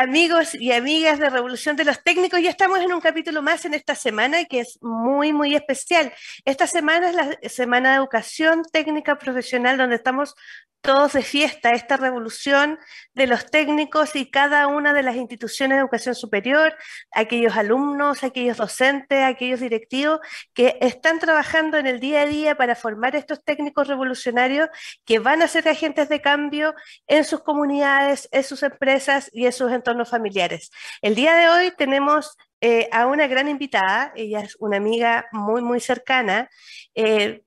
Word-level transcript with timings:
Amigos 0.00 0.54
y 0.54 0.70
amigas 0.70 1.18
de 1.18 1.28
Revolución 1.28 1.74
de 1.74 1.84
los 1.84 2.04
Técnicos, 2.04 2.40
ya 2.40 2.50
estamos 2.50 2.78
en 2.78 2.92
un 2.92 3.00
capítulo 3.00 3.42
más 3.42 3.64
en 3.64 3.74
esta 3.74 3.96
semana 3.96 4.44
que 4.44 4.60
es 4.60 4.78
muy, 4.80 5.32
muy 5.32 5.56
especial. 5.56 6.12
Esta 6.44 6.68
semana 6.68 7.08
es 7.10 7.16
la 7.16 7.48
Semana 7.48 7.90
de 7.90 7.96
Educación 7.96 8.62
Técnica 8.72 9.18
Profesional 9.18 9.76
donde 9.76 9.96
estamos 9.96 10.36
todos 10.80 11.12
de 11.12 11.22
fiesta, 11.22 11.72
esta 11.72 11.96
revolución 11.96 12.78
de 13.14 13.26
los 13.26 13.50
técnicos 13.50 14.14
y 14.16 14.30
cada 14.30 14.68
una 14.68 14.94
de 14.94 15.02
las 15.02 15.16
instituciones 15.16 15.76
de 15.76 15.80
educación 15.80 16.14
superior, 16.14 16.74
aquellos 17.10 17.56
alumnos, 17.56 18.22
aquellos 18.22 18.56
docentes, 18.56 19.24
aquellos 19.24 19.60
directivos 19.60 20.20
que 20.54 20.78
están 20.80 21.18
trabajando 21.18 21.78
en 21.78 21.86
el 21.86 22.00
día 22.00 22.22
a 22.22 22.26
día 22.26 22.56
para 22.56 22.74
formar 22.74 23.16
estos 23.16 23.42
técnicos 23.44 23.88
revolucionarios 23.88 24.68
que 25.04 25.18
van 25.18 25.42
a 25.42 25.48
ser 25.48 25.68
agentes 25.68 26.08
de 26.08 26.20
cambio 26.20 26.74
en 27.06 27.24
sus 27.24 27.42
comunidades, 27.42 28.28
en 28.32 28.44
sus 28.44 28.62
empresas 28.62 29.30
y 29.32 29.46
en 29.46 29.52
sus 29.52 29.72
entornos 29.72 29.87
familiares. 30.10 30.70
El 31.00 31.14
día 31.14 31.34
de 31.34 31.48
hoy 31.48 31.72
tenemos 31.76 32.36
eh, 32.60 32.88
a 32.92 33.06
una 33.06 33.26
gran 33.26 33.48
invitada, 33.48 34.12
ella 34.16 34.40
es 34.40 34.56
una 34.58 34.76
amiga 34.76 35.26
muy, 35.32 35.62
muy 35.62 35.80
cercana. 35.80 36.50
Eh, 36.94 37.42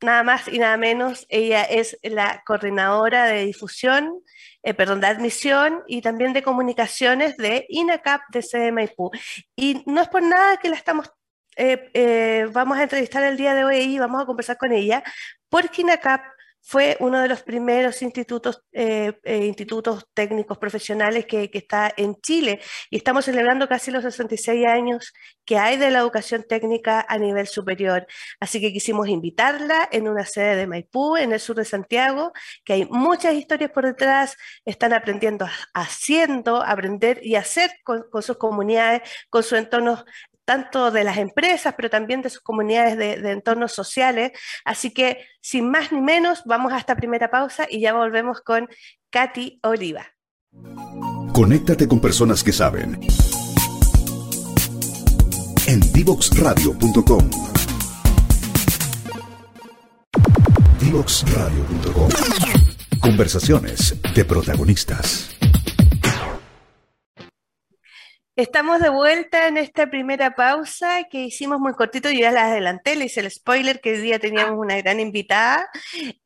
nada 0.00 0.22
más 0.22 0.48
y 0.48 0.58
nada 0.58 0.76
menos, 0.76 1.26
ella 1.28 1.62
es 1.62 1.98
la 2.02 2.42
coordinadora 2.46 3.26
de 3.26 3.44
difusión, 3.44 4.22
eh, 4.62 4.74
perdón, 4.74 5.00
de 5.00 5.06
admisión 5.06 5.82
y 5.86 6.02
también 6.02 6.32
de 6.32 6.42
comunicaciones 6.42 7.36
de 7.36 7.66
INACAP 7.68 8.22
de 8.30 8.42
CDMIPU. 8.42 9.10
Y 9.54 9.82
no 9.86 10.00
es 10.00 10.08
por 10.08 10.22
nada 10.22 10.56
que 10.56 10.68
la 10.68 10.76
estamos, 10.76 11.10
vamos 12.52 12.78
a 12.78 12.82
entrevistar 12.82 13.22
el 13.24 13.36
día 13.36 13.54
de 13.54 13.64
hoy 13.64 13.78
y 13.78 13.98
vamos 13.98 14.22
a 14.22 14.26
conversar 14.26 14.56
con 14.56 14.72
ella, 14.72 15.02
porque 15.48 15.82
INACAP 15.82 16.22
fue 16.68 16.96
uno 16.98 17.20
de 17.20 17.28
los 17.28 17.44
primeros 17.44 18.02
institutos, 18.02 18.64
eh, 18.72 19.12
eh, 19.22 19.54
técnicos 20.12 20.58
profesionales 20.58 21.24
que, 21.24 21.48
está 21.52 21.94
en 21.96 22.16
Chile 22.16 22.60
y 22.90 22.96
estamos 22.96 23.24
celebrando 23.24 23.68
casi 23.68 23.92
los 23.92 24.02
66 24.02 24.66
años 24.66 25.12
que 25.44 25.58
hay 25.58 25.76
de 25.76 25.92
la 25.92 26.00
educación 26.00 26.44
técnica 26.48 27.06
a 27.08 27.18
nivel 27.18 27.46
superior. 27.46 28.08
Así 28.40 28.60
que 28.60 28.72
quisimos 28.72 29.06
invitarla 29.06 29.88
en 29.92 30.08
una 30.08 30.24
sede 30.24 30.56
de 30.56 30.66
Maipú, 30.66 31.16
en 31.16 31.32
el 31.32 31.38
sur 31.38 31.54
de 31.54 31.64
Santiago, 31.64 32.32
que 32.64 32.72
hay 32.72 32.84
muchas 32.86 33.34
historias 33.34 33.70
por 33.70 33.84
detrás, 33.86 34.36
están 34.64 34.92
aprendiendo 34.92 35.46
haciendo, 35.72 36.64
aprender 36.64 37.20
y 37.22 37.36
hacer 37.36 37.70
con, 37.84 38.10
con 38.10 38.24
sus 38.24 38.38
comunidades, 38.38 39.02
con 39.30 39.44
su 39.44 39.54
entorno 39.54 40.04
tanto 40.46 40.90
de 40.90 41.04
las 41.04 41.18
empresas, 41.18 41.74
pero 41.76 41.90
también 41.90 42.22
de 42.22 42.30
sus 42.30 42.40
comunidades 42.40 42.96
de, 42.96 43.32
entornos 43.32 43.72
sociales. 43.72 44.32
Así 44.64 44.94
que, 44.94 45.26
sin 45.42 45.70
más 45.70 45.92
ni 45.92 46.00
menos, 46.00 46.42
vamos 46.46 46.72
a 46.72 46.78
esta 46.78 46.96
primera 46.96 47.30
pausa 47.30 47.66
y 47.68 47.80
ya 47.80 47.92
volvemos 47.92 48.40
con 48.40 48.68
Katy 49.10 49.60
Oliva. 49.64 50.06
Conéctate 51.34 51.86
con 51.86 52.00
personas 52.00 52.42
que 52.42 52.52
saben. 52.52 52.98
En 55.66 55.80
divoxradio.com. 55.92 57.30
Divoxradio.com. 60.80 62.08
Conversaciones 63.00 63.96
de 64.14 64.24
protagonistas. 64.24 65.36
Estamos 68.36 68.80
de 68.80 68.90
vuelta 68.90 69.48
en 69.48 69.56
esta 69.56 69.86
primera 69.86 70.34
pausa 70.34 71.04
que 71.04 71.20
hicimos 71.20 71.58
muy 71.58 71.72
cortito, 71.72 72.10
yo 72.10 72.20
ya 72.20 72.32
la 72.32 72.44
adelanté, 72.44 72.94
le 72.94 73.06
hice 73.06 73.20
el 73.20 73.30
spoiler 73.30 73.80
que 73.80 73.92
hoy 73.92 74.00
día 74.02 74.18
teníamos 74.18 74.58
una 74.58 74.76
gran 74.76 75.00
invitada. 75.00 75.70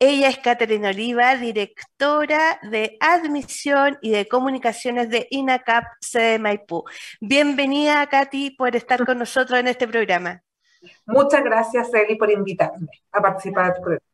Ella 0.01 0.29
es 0.29 0.39
Catherine 0.39 0.89
Oliva, 0.89 1.37
directora 1.37 2.59
de 2.69 2.97
admisión 2.99 3.97
y 4.03 4.11
de 4.11 4.27
comunicaciones 4.27 5.09
de 5.09 5.29
INACAP 5.31 5.85
de 6.13 6.41
Maipú. 6.41 6.83
Bienvenida, 7.21 8.05
Katy, 8.09 8.57
por 8.57 8.75
estar 8.75 9.07
con 9.07 9.17
nosotros 9.17 9.61
en 9.61 9.69
este 9.69 9.87
programa. 9.87 10.43
Muchas 11.07 11.45
gracias, 11.45 11.95
Eli, 11.95 12.17
por 12.17 12.29
invitarme 12.29 12.89
a 13.13 13.23
participar 13.23 13.73
del 13.73 13.83
programa. 13.83 14.10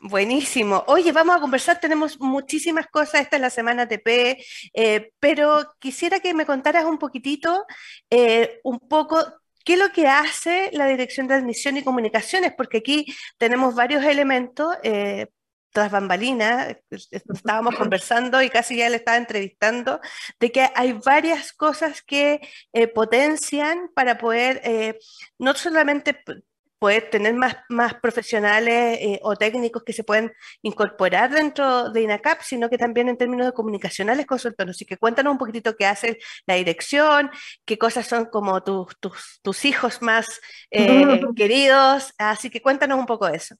Buenísimo. 0.00 0.84
Oye, 0.86 1.10
vamos 1.10 1.36
a 1.36 1.40
conversar, 1.40 1.80
tenemos 1.80 2.20
muchísimas 2.20 2.86
cosas, 2.86 3.22
esta 3.22 3.34
es 3.36 3.42
la 3.42 3.50
semana 3.50 3.88
TP, 3.88 4.38
eh, 4.72 5.12
pero 5.18 5.74
quisiera 5.80 6.20
que 6.20 6.34
me 6.34 6.46
contaras 6.46 6.84
un 6.84 6.98
poquitito, 6.98 7.66
eh, 8.08 8.60
un 8.62 8.78
poco, 8.78 9.18
qué 9.64 9.72
es 9.72 9.78
lo 9.80 9.90
que 9.90 10.06
hace 10.06 10.70
la 10.72 10.86
Dirección 10.86 11.26
de 11.26 11.34
Admisión 11.34 11.76
y 11.76 11.82
Comunicaciones, 11.82 12.52
porque 12.56 12.78
aquí 12.78 13.06
tenemos 13.38 13.74
varios 13.74 14.04
elementos. 14.04 14.76
Eh, 14.84 15.26
tras 15.70 15.90
bambalinas, 15.90 16.76
estábamos 16.90 17.76
conversando 17.76 18.40
y 18.40 18.48
casi 18.50 18.76
ya 18.78 18.88
le 18.88 18.96
estaba 18.96 19.18
entrevistando, 19.18 20.00
de 20.40 20.50
que 20.50 20.70
hay 20.74 20.92
varias 20.94 21.52
cosas 21.52 22.02
que 22.02 22.40
potencian 22.94 23.90
para 23.94 24.16
poder 24.16 24.96
no 25.38 25.54
solamente 25.54 26.16
poder 26.78 27.10
tener 27.10 27.34
más, 27.34 27.56
más 27.68 27.94
profesionales 27.94 28.98
eh, 29.00 29.20
o 29.22 29.36
técnicos 29.36 29.82
que 29.82 29.92
se 29.92 30.04
pueden 30.04 30.32
incorporar 30.62 31.30
dentro 31.30 31.90
de 31.90 32.02
INACAP, 32.02 32.42
sino 32.42 32.68
que 32.68 32.78
también 32.78 33.08
en 33.08 33.16
términos 33.16 33.46
de 33.46 33.52
comunicacionales 33.52 34.26
con 34.26 34.38
su 34.38 34.48
Así 34.58 34.84
que 34.84 34.96
cuéntanos 34.96 35.32
un 35.32 35.38
poquitito 35.38 35.76
qué 35.76 35.86
hace 35.86 36.18
la 36.46 36.54
dirección, 36.54 37.30
qué 37.64 37.78
cosas 37.78 38.06
son 38.06 38.26
como 38.26 38.62
tus, 38.62 38.98
tus, 38.98 39.40
tus 39.42 39.64
hijos 39.64 40.02
más 40.02 40.40
eh, 40.70 41.20
queridos. 41.36 42.12
Así 42.18 42.50
que 42.50 42.62
cuéntanos 42.62 42.98
un 42.98 43.06
poco 43.06 43.26
de 43.26 43.36
eso. 43.36 43.54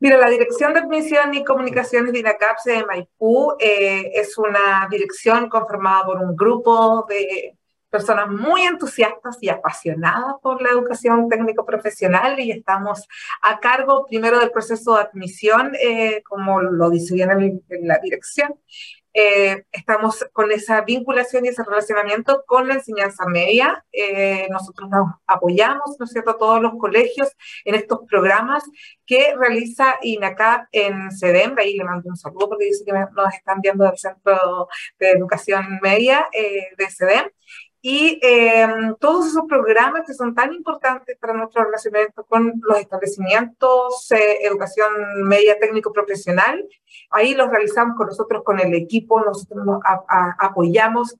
Mira, 0.00 0.18
la 0.18 0.28
Dirección 0.28 0.74
de 0.74 0.80
Admisión 0.80 1.32
y 1.34 1.44
Comunicaciones 1.44 2.12
de 2.12 2.18
INACAP 2.18 2.56
de 2.64 2.84
Maipú 2.84 3.56
eh, 3.58 4.10
es 4.14 4.36
una 4.36 4.88
dirección 4.90 5.48
conformada 5.48 6.04
por 6.04 6.20
un 6.20 6.34
grupo 6.34 7.06
de 7.08 7.56
personas 7.94 8.28
muy 8.28 8.62
entusiastas 8.62 9.38
y 9.40 9.48
apasionadas 9.48 10.34
por 10.42 10.60
la 10.60 10.70
educación 10.70 11.28
técnico-profesional 11.28 12.40
y 12.40 12.50
estamos 12.50 13.06
a 13.40 13.60
cargo 13.60 14.04
primero 14.06 14.40
del 14.40 14.50
proceso 14.50 14.96
de 14.96 15.02
admisión, 15.02 15.76
eh, 15.80 16.20
como 16.24 16.60
lo 16.60 16.90
dice 16.90 17.14
bien 17.14 17.30
en, 17.30 17.86
la 17.86 18.00
dirección. 18.02 18.58
Eh, 19.16 19.62
estamos 19.70 20.26
con 20.32 20.50
esa 20.50 20.80
vinculación 20.80 21.44
y 21.44 21.50
ese 21.50 21.62
relacionamiento 21.62 22.42
con 22.48 22.66
la 22.66 22.74
enseñanza 22.74 23.26
media. 23.26 23.84
Eh, 23.92 24.48
nosotros 24.50 24.90
nos 24.90 25.06
apoyamos, 25.28 25.94
¿no 26.00 26.04
es 26.04 26.10
cierto?, 26.10 26.32
a 26.32 26.38
todos 26.38 26.60
los 26.60 26.72
colegios 26.80 27.28
en 27.64 27.76
estos 27.76 28.00
programas 28.08 28.64
que 29.06 29.36
realiza 29.36 29.98
INACAP 30.02 30.66
en 30.72 31.12
CEDEM. 31.12 31.54
Ahí 31.58 31.76
le 31.76 31.84
mando 31.84 32.08
un 32.08 32.16
saludo 32.16 32.48
porque 32.48 32.64
dice 32.64 32.84
que 32.84 32.92
nos 32.92 33.34
están 33.34 33.60
viendo 33.60 33.84
del 33.84 33.96
Centro 33.96 34.66
de 34.98 35.10
Educación 35.10 35.78
Media 35.80 36.28
de 36.32 36.90
CEDEM 36.90 37.30
y 37.86 38.18
em, 38.22 38.94
todos 38.98 39.26
esos 39.26 39.42
programas 39.46 40.06
que 40.06 40.14
son 40.14 40.34
tan 40.34 40.54
importantes 40.54 41.18
para 41.18 41.34
nuestro 41.34 41.64
relacionamiento 41.64 42.24
con 42.24 42.54
los 42.62 42.78
establecimientos, 42.78 44.10
eh, 44.10 44.38
educación 44.40 44.88
media 45.24 45.58
técnico 45.58 45.92
profesional, 45.92 46.66
ahí 47.10 47.34
los 47.34 47.50
realizamos 47.50 47.94
con 47.94 48.06
nosotros, 48.06 48.42
con 48.42 48.58
el 48.58 48.72
equipo, 48.72 49.20
nosotros 49.20 49.66
nos 49.66 49.82
apoyamos, 50.38 51.14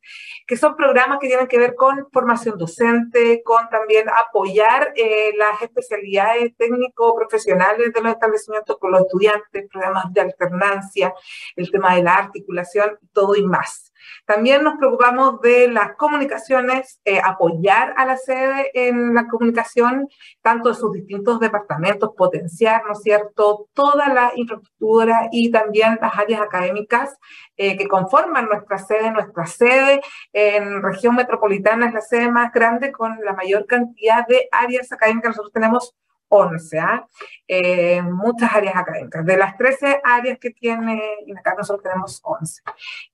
que 0.47 0.57
son 0.57 0.75
programas 0.75 1.19
que 1.21 1.29
tienen 1.29 1.49
que 1.49 1.59
ver 1.59 1.75
con 1.75 2.09
formación 2.11 2.57
docente, 2.57 3.43
con 3.45 3.69
también 3.69 4.09
apoyar 4.09 4.95
eh, 4.97 5.33
las 5.37 5.61
especialidades 5.61 6.57
técnico 6.57 7.15
profesionales 7.15 7.93
de 7.93 8.01
los 8.01 8.13
establecimientos 8.13 8.79
con 8.79 8.91
los 8.91 9.03
estudiantes, 9.03 9.69
programas 9.71 10.11
de 10.15 10.23
alternancia, 10.23 11.13
el 11.57 11.71
tema 11.71 11.95
de 11.95 12.05
la 12.05 12.15
articulación, 12.15 12.99
todo 13.13 13.37
y 13.37 13.45
más. 13.45 13.93
También 14.27 14.63
nos 14.63 14.77
preocupamos 14.77 15.41
de 15.41 15.69
las 15.69 15.95
comunicaciones, 15.97 17.01
eh, 17.05 17.21
apoyar 17.23 17.95
a 17.97 18.07
la 18.07 18.17
sede 18.17 18.71
en 18.75 19.15
la 19.15 19.27
comunicación, 19.27 20.09
tanto 20.43 20.71
de 20.71 20.75
sus 20.75 20.93
distintos 20.93 21.41
departamentos, 21.41 22.11
potenciar, 22.17 22.85
¿no 22.87 22.93
es 22.93 23.03
cierto?, 23.03 23.69
toda 23.75 24.09
la 24.09 24.33
infraestructura 24.35 25.29
y 25.33 25.51
también 25.51 25.99
las 26.01 26.17
áreas 26.17 26.41
académicas 26.41 27.17
eh, 27.57 27.77
que 27.77 27.87
conforman 27.89 28.47
nuestra 28.47 28.79
sede. 28.79 29.11
Nuestra 29.11 29.47
sede 29.47 30.01
en 30.33 30.83
región 30.83 31.15
metropolitana 31.15 31.87
es 31.87 31.95
la 31.95 32.01
sede 32.01 32.31
más 32.31 32.53
grande 32.53 32.93
con 32.93 33.19
la 33.25 33.33
mayor 33.33 33.67
cantidad 33.67 34.27
de 34.27 34.49
áreas 34.51 34.91
académicas. 34.93 35.31
Nosotros 35.31 35.53
tenemos 35.53 35.95
11, 36.29 36.79
¿ah? 36.79 37.07
eh, 37.47 38.03
muchas 38.03 38.53
áreas 38.53 38.77
académicas. 38.77 39.25
De 39.25 39.37
las 39.37 39.57
13 39.57 40.01
áreas 40.03 40.39
que 40.39 40.51
tiene 40.51 41.01
acá 41.37 41.55
nosotros 41.57 41.83
tenemos 41.83 42.21
11. 42.23 42.63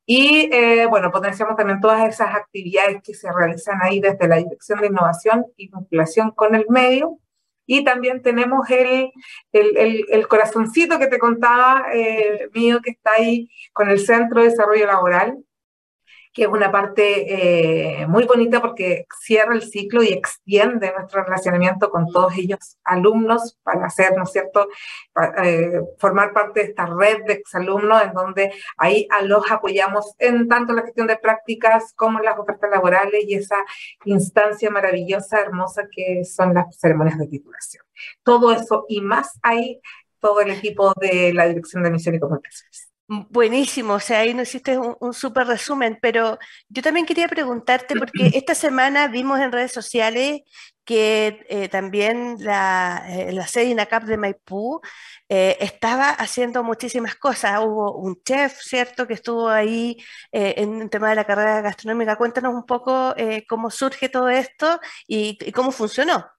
Y 0.07 0.49
eh, 0.53 0.87
bueno, 0.87 1.11
potenciamos 1.11 1.57
también 1.57 1.81
todas 1.81 2.09
esas 2.09 2.35
actividades 2.35 3.03
que 3.03 3.15
se 3.15 3.31
realizan 3.33 3.79
ahí 3.83 4.01
desde 4.01 4.29
la 4.29 4.37
Dirección 4.37 4.81
de 4.81 4.87
Innovación 4.89 5.47
y 5.57 5.69
Vinculación 5.69 6.31
con 6.33 6.55
el 6.55 6.67
Medio. 6.69 7.19
Y 7.67 7.85
también 7.85 8.21
tenemos 8.21 8.69
el, 8.71 9.13
el, 9.53 10.05
el, 10.09 10.27
corazoncito 10.27 10.99
que 10.99 11.07
te 11.07 11.21
contaba 11.21 11.85
eh, 11.93 12.49
mío, 12.53 12.81
que 12.83 12.91
está 12.91 13.13
ahí 13.17 13.49
con 13.73 13.91
el 13.91 14.01
Centro 14.01 14.43
de 14.43 14.49
Desarrollo 14.49 14.87
Laboral, 14.87 15.39
que 16.33 16.43
es 16.43 16.49
una 16.49 16.71
parte 16.71 18.03
eh, 18.03 18.07
muy 18.07 18.25
bonita 18.25 18.61
porque 18.61 19.07
cierra 19.21 19.55
el 19.55 19.63
ciclo 19.63 20.03
y 20.03 20.09
extiende 20.09 20.93
nuestro 20.97 21.25
relacionamiento 21.25 21.91
con 21.91 22.07
todos 22.07 22.37
ellos 22.37 22.79
alumnos 22.85 23.59
para 23.63 23.87
hacer, 23.87 24.17
¿no 24.17 24.23
es 24.23 24.33
cierto?, 24.33 24.69
eh, 25.43 25.81
formar 25.99 26.33
parte 26.33 26.61
de 26.61 26.67
esta 26.67 26.87
red 26.87 27.25
de 27.27 27.35
exalumnos 27.35 28.03
en 28.03 28.13
donde 28.13 28.53
ahí 28.77 29.09
los 29.25 29.51
apoyamos 29.51 30.15
en 30.19 30.49
tanto 30.49 30.73
la 30.73 30.83
gestión 30.83 31.09
de 31.09 31.17
prácticas 31.17 31.93
como 31.95 32.19
en 32.19 32.25
las 32.27 32.39
ofertas 32.39 32.71
laborales 32.71 33.25
y 33.27 33.35
esa 33.35 33.59
instancia 34.05 34.71
maravillosa, 34.71 35.41
hermosa 35.41 35.89
que 35.91 36.25
son 36.25 36.55
las 36.55 36.79
ceremonias 36.79 37.19
de 37.19 37.27
titulación. 37.27 37.85
Todo 38.23 38.53
eso 38.53 38.85
y 38.89 39.01
más 39.01 39.39
ahí 39.43 39.81
todo 40.21 40.41
el 40.41 40.51
equipo 40.51 40.93
de 41.01 41.33
la 41.33 41.49
Dirección 41.49 41.83
de 41.83 41.91
Misión 41.91 42.15
y 42.15 42.21
Comunicaciones. 42.21 42.90
Buenísimo, 43.13 43.95
o 43.95 44.01
sea, 44.01 44.21
ahí 44.21 44.33
nos 44.35 44.47
hiciste 44.47 44.79
un, 44.79 45.13
súper 45.13 45.45
resumen, 45.49 45.99
pero 46.01 46.39
yo 46.69 46.81
también 46.81 47.07
quería 47.07 47.27
preguntarte, 47.27 47.97
porque 47.97 48.31
esta 48.35 48.55
semana 48.55 49.09
vimos 49.09 49.41
en 49.41 49.51
redes 49.51 49.73
sociales 49.73 50.43
que 50.85 51.45
eh, 51.49 51.69
también 51.69 52.37
la, 52.39 53.05
eh, 53.09 53.33
la 53.33 53.49
sede 53.49 53.71
INACAP 53.71 54.05
de 54.05 54.17
Maipú 54.17 54.81
eh, 55.29 55.57
estaba 55.59 56.11
haciendo 56.11 56.63
muchísimas 56.63 57.17
cosas. 57.17 57.59
Hubo 57.65 57.97
un 57.97 58.23
chef, 58.23 58.61
¿cierto?, 58.61 59.09
que 59.09 59.15
estuvo 59.15 59.49
ahí 59.49 59.97
en 60.31 60.83
el 60.83 60.89
tema 60.89 61.11
de 61.11 61.17
la 61.17 61.25
carrera 61.25 61.63
gastronómica. 61.63 62.15
Cuéntanos 62.15 62.55
un 62.55 62.65
poco 62.65 63.17
cómo 63.49 63.71
surge 63.71 64.09
todo 64.09 64.29
esto 64.29 64.79
y, 65.09 65.37
y 65.41 65.51
cómo 65.51 65.73
funcionó. 65.73 66.31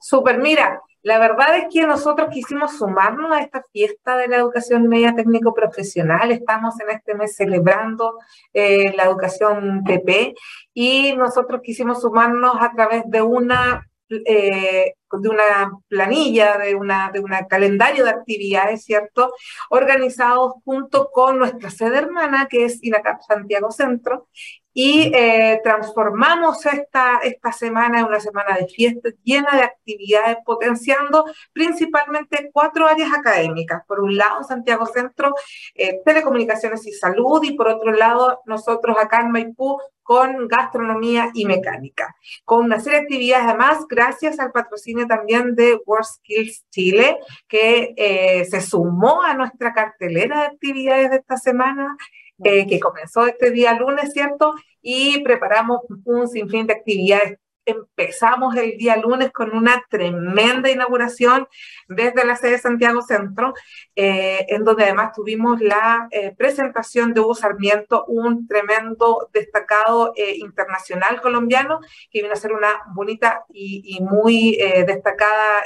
Súper, 0.00 0.38
mira, 0.38 0.80
la 1.02 1.18
verdad 1.18 1.56
es 1.56 1.66
que 1.72 1.86
nosotros 1.86 2.28
quisimos 2.30 2.76
sumarnos 2.76 3.30
a 3.32 3.40
esta 3.40 3.64
fiesta 3.72 4.16
de 4.16 4.28
la 4.28 4.36
educación 4.36 4.88
media 4.88 5.14
técnico 5.14 5.54
profesional. 5.54 6.32
Estamos 6.32 6.78
en 6.80 6.90
este 6.90 7.14
mes 7.14 7.36
celebrando 7.36 8.18
eh, 8.52 8.92
la 8.96 9.04
educación 9.04 9.84
PP 9.84 10.34
y 10.74 11.14
nosotros 11.16 11.60
quisimos 11.62 12.00
sumarnos 12.00 12.56
a 12.60 12.72
través 12.72 13.04
de 13.06 13.22
una 13.22 13.88
eh, 14.10 14.94
de 15.10 15.28
una 15.28 15.72
planilla, 15.88 16.58
de 16.58 16.74
una, 16.74 17.10
de 17.12 17.20
una 17.20 17.46
calendario 17.46 18.04
de 18.04 18.10
actividades, 18.10 18.84
¿cierto? 18.84 19.32
Organizados 19.70 20.54
junto 20.64 21.10
con 21.10 21.38
nuestra 21.38 21.70
sede 21.70 21.98
hermana, 21.98 22.46
que 22.48 22.64
es 22.64 22.82
INACAP 22.82 23.20
Santiago 23.22 23.70
Centro, 23.70 24.28
y 24.80 25.10
eh, 25.12 25.60
transformamos 25.64 26.64
esta, 26.66 27.18
esta 27.24 27.50
semana 27.50 27.98
en 27.98 28.06
una 28.06 28.20
semana 28.20 28.56
de 28.56 28.68
fiesta 28.68 29.08
llena 29.24 29.50
de 29.56 29.62
actividades, 29.62 30.36
potenciando 30.44 31.24
principalmente 31.52 32.50
cuatro 32.52 32.86
áreas 32.86 33.12
académicas. 33.12 33.82
Por 33.88 33.98
un 33.98 34.16
lado, 34.16 34.44
Santiago 34.44 34.86
Centro, 34.86 35.34
eh, 35.74 36.00
telecomunicaciones 36.04 36.86
y 36.86 36.92
salud, 36.92 37.42
y 37.42 37.54
por 37.54 37.66
otro 37.66 37.90
lado, 37.90 38.40
nosotros 38.46 38.96
acá 39.00 39.22
en 39.22 39.32
Maipú, 39.32 39.80
con 40.08 40.48
gastronomía 40.48 41.30
y 41.34 41.44
mecánica, 41.44 42.16
con 42.46 42.64
una 42.64 42.80
serie 42.80 43.00
de 43.00 43.04
actividades 43.04 43.44
además 43.46 43.86
gracias 43.86 44.40
al 44.40 44.52
patrocinio 44.52 44.97
también 45.06 45.54
de 45.54 45.78
World 45.86 46.06
Skills 46.06 46.64
Chile, 46.70 47.18
que 47.46 47.94
eh, 47.96 48.44
se 48.44 48.60
sumó 48.60 49.22
a 49.22 49.34
nuestra 49.34 49.72
cartelera 49.72 50.40
de 50.40 50.46
actividades 50.46 51.10
de 51.10 51.16
esta 51.16 51.36
semana 51.36 51.96
eh, 52.44 52.66
que 52.66 52.78
comenzó 52.78 53.26
este 53.26 53.50
día 53.50 53.74
lunes, 53.74 54.12
¿cierto? 54.12 54.54
Y 54.80 55.22
preparamos 55.24 55.80
un 56.04 56.28
sinfín 56.28 56.66
de 56.66 56.74
actividades. 56.74 57.38
Empezamos 57.68 58.56
el 58.56 58.78
día 58.78 58.96
lunes 58.96 59.30
con 59.30 59.54
una 59.54 59.84
tremenda 59.90 60.70
inauguración 60.70 61.46
desde 61.86 62.24
la 62.24 62.34
sede 62.34 62.52
de 62.52 62.58
Santiago 62.58 63.02
Centro, 63.02 63.52
eh, 63.94 64.46
en 64.48 64.64
donde 64.64 64.84
además 64.84 65.12
tuvimos 65.14 65.60
la 65.60 66.08
eh, 66.10 66.34
presentación 66.34 67.12
de 67.12 67.20
Hugo 67.20 67.34
Sarmiento, 67.34 68.06
un 68.06 68.48
tremendo 68.48 69.28
destacado 69.34 70.14
internacional 70.16 71.20
colombiano, 71.20 71.80
que 72.10 72.22
vino 72.22 72.30
a 72.30 72.36
hacer 72.38 72.52
una 72.52 72.80
bonita 72.94 73.44
y, 73.50 73.82
y 73.96 74.02
muy 74.02 74.56
destacada 74.86 75.64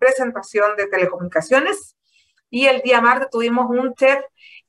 presentación 0.00 0.76
de 0.76 0.88
telecomunicaciones. 0.88 1.96
Y 2.50 2.66
el 2.66 2.80
día 2.82 3.00
martes 3.00 3.30
tuvimos 3.30 3.68
un 3.70 3.94
chef 3.94 4.20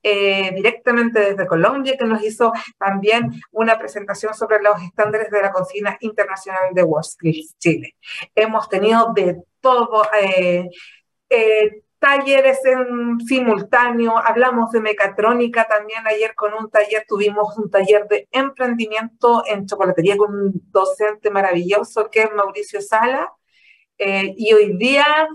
eh, 0.03 0.51
directamente 0.53 1.19
desde 1.19 1.47
Colombia, 1.47 1.97
que 1.97 2.05
nos 2.05 2.23
hizo 2.23 2.53
también 2.77 3.31
una 3.51 3.77
presentación 3.77 4.33
sobre 4.33 4.61
los 4.61 4.81
estándares 4.81 5.29
de 5.31 5.41
la 5.41 5.51
cocina 5.51 5.97
internacional 6.01 6.73
de 6.73 6.83
Wall 6.83 7.01
Street 7.01 7.45
Chile. 7.57 7.95
Hemos 8.35 8.69
tenido 8.69 9.11
de 9.13 9.41
todo. 9.59 10.03
Eh, 10.21 10.69
eh, 11.29 11.81
talleres 11.99 12.63
en 12.63 13.19
simultáneo, 13.21 14.17
hablamos 14.17 14.71
de 14.71 14.79
mecatrónica 14.79 15.67
también 15.67 16.05
ayer 16.05 16.35
con 16.35 16.53
un 16.53 16.69
taller, 16.69 17.03
tuvimos 17.07 17.57
un 17.57 17.71
taller 17.71 18.07
de 18.07 18.27
emprendimiento 18.31 19.43
en 19.47 19.65
chocolatería 19.65 20.15
con 20.15 20.33
un 20.33 20.51
docente 20.71 21.31
maravilloso 21.31 22.09
que 22.11 22.21
es 22.21 22.29
Mauricio 22.31 22.81
Sala, 22.81 23.33
y 23.97 24.53
hoy 24.53 24.77
día 24.77 25.27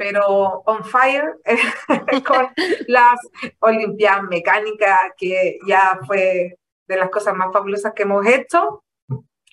pero 0.00 0.62
on 0.64 0.82
fire 0.82 1.36
con 2.26 2.48
las 2.86 3.20
Olimpiadas 3.58 4.22
Mecánicas, 4.30 4.98
que 5.14 5.58
ya 5.66 5.98
fue 6.06 6.56
de 6.88 6.96
las 6.96 7.10
cosas 7.10 7.34
más 7.34 7.52
fabulosas 7.52 7.92
que 7.94 8.04
hemos 8.04 8.26
hecho. 8.26 8.82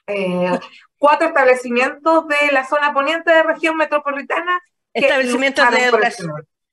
Eh, 0.07 0.57
cuatro 0.98 1.27
establecimientos 1.27 2.29
de 2.29 2.53
la 2.53 2.65
zona 2.65 2.93
poniente 2.93 3.29
de 3.29 3.43
región 3.43 3.75
metropolitana. 3.75 4.62
Establecimientos 4.93 5.69
de 5.69 5.83
educación, 5.83 6.31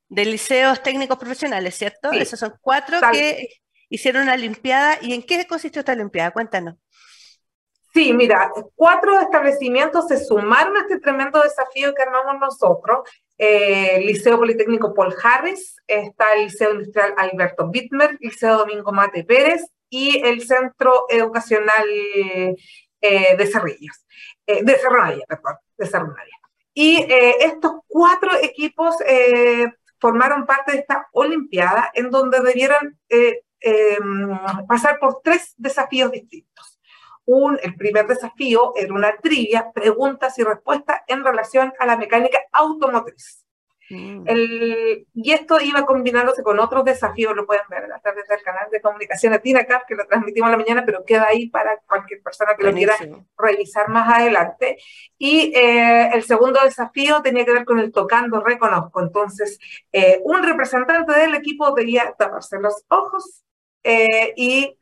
de 0.08 0.24
liceos 0.24 0.80
técnicos 0.80 1.18
profesionales, 1.18 1.74
¿cierto? 1.74 2.12
Esos 2.12 2.38
son 2.38 2.54
cuatro 2.60 3.00
que 3.10 3.48
hicieron 3.88 4.22
una 4.22 4.34
Olimpiada. 4.34 4.98
¿Y 5.02 5.14
en 5.14 5.24
qué 5.24 5.44
consistió 5.48 5.80
esta 5.80 5.94
Olimpiada? 5.94 6.30
Cuéntanos. 6.30 6.76
Sí, 7.92 8.12
mira, 8.12 8.52
cuatro 8.76 9.18
establecimientos 9.20 10.06
se 10.06 10.24
sumaron 10.24 10.76
a 10.76 10.80
este 10.82 11.00
tremendo 11.00 11.40
desafío 11.42 11.92
que 11.92 12.02
armamos 12.02 12.38
nosotros 12.40 13.08
eh, 13.38 14.00
Liceo 14.00 14.38
Politécnico 14.38 14.94
Paul 14.94 15.14
Harris, 15.22 15.76
está 15.86 16.34
el 16.34 16.44
Liceo 16.44 16.72
Industrial 16.72 17.14
Alberto 17.16 17.68
Bittmer, 17.68 18.16
Liceo 18.20 18.58
Domingo 18.58 18.92
Mate 18.92 19.24
Pérez 19.24 19.62
y 19.90 20.18
el 20.24 20.42
Centro 20.42 21.06
Educacional 21.08 21.86
eh, 21.88 22.56
de 23.00 23.46
Cerrillos, 23.46 24.06
eh, 24.46 24.62
de 24.62 24.76
Cerronavia, 24.76 25.24
perdón, 25.28 25.56
de 25.76 25.86
Cerronavia. 25.86 26.34
Y 26.76 27.06
estos 27.38 27.72
cuatro 27.86 28.30
equipos 28.42 28.96
formaron 30.00 30.44
parte 30.44 30.72
de 30.72 30.78
esta 30.78 31.06
Olimpiada 31.12 31.88
en 31.94 32.10
donde 32.10 32.40
debieron 32.40 32.98
pasar 34.66 34.98
por 34.98 35.20
tres 35.22 35.54
desafíos 35.56 36.10
distintos 36.10 36.73
un, 37.26 37.58
el 37.62 37.74
primer 37.76 38.06
desafío 38.06 38.72
era 38.76 38.92
una 38.92 39.16
trivia, 39.16 39.70
preguntas 39.72 40.38
y 40.38 40.44
respuestas 40.44 41.00
en 41.06 41.24
relación 41.24 41.72
a 41.78 41.86
la 41.86 41.96
mecánica 41.96 42.38
automotriz. 42.52 43.44
Mm. 43.90 44.24
El, 44.26 45.06
y 45.12 45.32
esto 45.32 45.60
iba 45.60 45.84
combinándose 45.84 46.42
con 46.42 46.58
otros 46.58 46.84
desafíos, 46.84 47.36
lo 47.36 47.46
pueden 47.46 47.64
ver 47.68 47.92
a 47.92 48.00
través 48.00 48.26
del 48.28 48.42
canal 48.42 48.70
de 48.70 48.80
comunicación 48.80 49.34
Atinacap, 49.34 49.86
que 49.86 49.94
lo 49.94 50.06
transmitimos 50.06 50.48
en 50.48 50.52
la 50.52 50.58
mañana, 50.58 50.82
pero 50.86 51.04
queda 51.04 51.26
ahí 51.28 51.48
para 51.48 51.78
cualquier 51.86 52.22
persona 52.22 52.54
que 52.56 52.64
lo 52.64 52.72
quiera 52.72 52.94
revisar 53.36 53.88
más 53.88 54.18
adelante. 54.18 54.78
Y 55.18 55.52
eh, 55.54 56.10
el 56.14 56.22
segundo 56.22 56.60
desafío 56.62 57.20
tenía 57.22 57.44
que 57.44 57.52
ver 57.52 57.64
con 57.64 57.78
el 57.78 57.92
tocando 57.92 58.40
reconozco. 58.40 59.02
Entonces, 59.02 59.58
eh, 59.92 60.20
un 60.24 60.42
representante 60.42 61.12
del 61.12 61.34
equipo 61.34 61.74
debía 61.74 62.14
taparse 62.18 62.58
los 62.58 62.84
ojos 62.88 63.44
eh, 63.82 64.32
y 64.36 64.78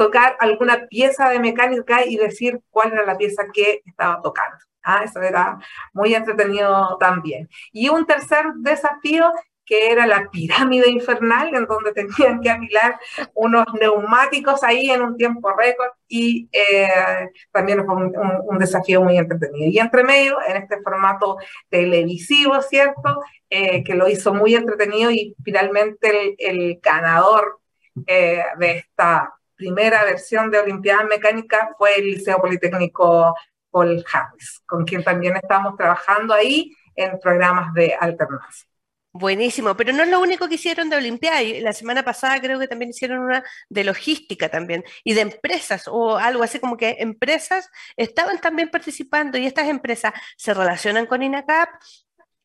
tocar 0.00 0.34
alguna 0.40 0.86
pieza 0.86 1.28
de 1.28 1.38
mecánica 1.38 2.06
y 2.06 2.16
decir 2.16 2.58
cuál 2.70 2.90
era 2.94 3.04
la 3.04 3.18
pieza 3.18 3.42
que 3.52 3.82
estaba 3.84 4.22
tocando. 4.22 4.56
Ah, 4.82 5.02
eso 5.04 5.20
era 5.20 5.58
muy 5.92 6.14
entretenido 6.14 6.96
también. 6.98 7.50
Y 7.70 7.90
un 7.90 8.06
tercer 8.06 8.46
desafío 8.60 9.30
que 9.66 9.92
era 9.92 10.06
la 10.06 10.30
pirámide 10.30 10.88
infernal, 10.88 11.54
en 11.54 11.66
donde 11.66 11.92
tenían 11.92 12.40
que 12.40 12.48
afilar 12.48 12.98
unos 13.34 13.66
neumáticos 13.78 14.64
ahí 14.64 14.88
en 14.88 15.02
un 15.02 15.18
tiempo 15.18 15.52
récord 15.52 15.90
y 16.08 16.48
eh, 16.50 17.28
también 17.52 17.84
fue 17.84 17.94
un, 17.94 18.58
desafío 18.58 19.02
muy 19.02 19.18
entretenido. 19.18 19.70
Y 19.70 19.78
entre 19.78 20.02
medio, 20.02 20.38
en 20.48 20.56
este 20.56 20.80
formato 20.80 21.36
televisivo, 21.68 22.62
¿cierto? 22.62 23.20
Eh, 23.50 23.84
que 23.84 23.94
lo 23.94 24.08
hizo 24.08 24.32
muy 24.32 24.54
entretenido 24.54 25.10
y 25.10 25.36
finalmente 25.44 26.36
el, 26.38 26.80
ganador 26.82 27.60
eh, 28.06 28.44
de 28.56 28.78
esta 28.78 29.34
primera 29.60 30.04
versión 30.04 30.50
de 30.50 30.58
Olimpiada 30.58 31.04
Mecánica 31.04 31.74
fue 31.76 31.98
el 31.98 32.06
Liceo 32.06 32.40
Politécnico 32.40 33.34
Paul 33.70 34.02
Harris, 34.10 34.62
con 34.64 34.86
quien 34.86 35.04
también 35.04 35.36
estamos 35.36 35.76
trabajando 35.76 36.32
ahí 36.32 36.74
en 36.96 37.20
programas 37.20 37.74
de 37.74 37.94
alternancia. 37.94 38.66
Buenísimo, 39.12 39.76
pero 39.76 39.92
no 39.92 40.04
es 40.04 40.08
lo 40.08 40.20
único 40.20 40.48
que 40.48 40.54
hicieron 40.54 40.88
de 40.88 40.96
Olimpiada. 40.96 41.42
La 41.60 41.74
semana 41.74 42.02
pasada 42.02 42.40
creo 42.40 42.58
que 42.58 42.68
también 42.68 42.90
hicieron 42.90 43.18
una 43.18 43.44
de 43.68 43.84
logística 43.84 44.48
también 44.48 44.82
y 45.04 45.12
de 45.12 45.20
empresas 45.20 45.86
o 45.88 46.16
algo 46.16 46.42
así 46.42 46.58
como 46.58 46.76
que 46.78 46.96
empresas 47.00 47.68
estaban 47.96 48.40
también 48.40 48.70
participando 48.70 49.36
y 49.36 49.46
estas 49.46 49.68
empresas 49.68 50.14
se 50.36 50.54
relacionan 50.54 51.04
con 51.04 51.22
INACAP, 51.22 51.68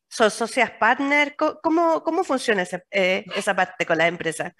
son 0.09 0.31
socias 0.31 0.71
partner. 0.71 1.35
¿Cómo, 1.37 2.03
cómo 2.03 2.23
funciona 2.25 2.63
esa, 2.63 2.81
eh, 2.91 3.23
esa 3.35 3.55
parte 3.55 3.85
con 3.85 3.97
las 3.99 4.09
empresas? 4.09 4.51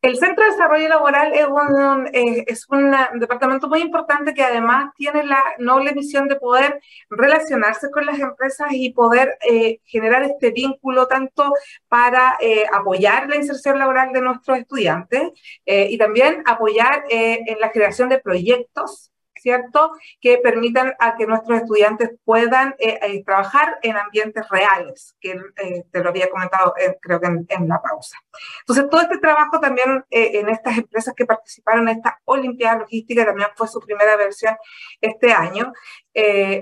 El 0.00 0.16
Centro 0.16 0.44
de 0.44 0.52
Desarrollo 0.52 0.88
Laboral 0.88 1.32
es 1.32 1.46
un, 1.48 2.06
eh, 2.12 2.44
es 2.46 2.68
un 2.68 2.94
departamento 3.18 3.68
muy 3.68 3.80
importante 3.80 4.32
que 4.32 4.44
además 4.44 4.92
tiene 4.96 5.24
la 5.24 5.42
noble 5.58 5.92
misión 5.92 6.28
de 6.28 6.36
poder 6.36 6.80
relacionarse 7.10 7.90
con 7.90 8.06
las 8.06 8.20
empresas 8.20 8.68
y 8.70 8.92
poder 8.92 9.36
eh, 9.42 9.80
generar 9.84 10.22
este 10.22 10.52
vínculo 10.52 11.08
tanto 11.08 11.52
para 11.88 12.36
eh, 12.40 12.64
apoyar 12.72 13.28
la 13.28 13.36
inserción 13.36 13.76
laboral 13.80 14.12
de 14.12 14.22
nuestros 14.22 14.58
estudiantes 14.58 15.32
y 15.66 15.98
también 15.98 16.42
apoyar 16.46 17.04
en 17.08 17.60
la 17.60 17.72
creación 17.72 18.08
de 18.08 18.18
proyectos 18.18 19.10
¿cierto? 19.40 19.92
Que 20.20 20.38
permitan 20.38 20.94
a 20.98 21.16
que 21.16 21.26
nuestros 21.26 21.60
estudiantes 21.60 22.10
puedan 22.24 22.74
eh, 22.78 22.98
eh, 23.02 23.24
trabajar 23.24 23.78
en 23.82 23.96
ambientes 23.96 24.48
reales, 24.48 25.16
que 25.20 25.40
eh, 25.56 25.84
te 25.90 26.02
lo 26.02 26.10
había 26.10 26.30
comentado 26.30 26.74
creo 27.00 27.20
que 27.20 27.26
en, 27.26 27.68
la 27.68 27.80
pausa. 27.80 28.18
Entonces, 28.60 28.88
todo 28.88 29.00
este 29.00 29.18
trabajo 29.18 29.60
también 29.60 30.04
en 30.10 30.48
estas 30.48 30.78
empresas 30.78 31.14
que 31.14 31.26
participaron 31.26 31.88
en 31.88 31.96
esta 31.96 32.20
Olimpiada 32.24 32.78
Logística, 32.78 33.24
también 33.24 33.48
fue 33.56 33.68
su 33.68 33.80
primera 33.80 34.16
versión 34.16 34.56
este 35.00 35.32
año. 35.32 35.72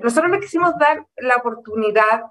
nosotros 0.03 0.31
le 0.31 0.41
quisimos 0.41 0.77
dar 0.79 1.07
la 1.17 1.37
oportunidad 1.37 2.23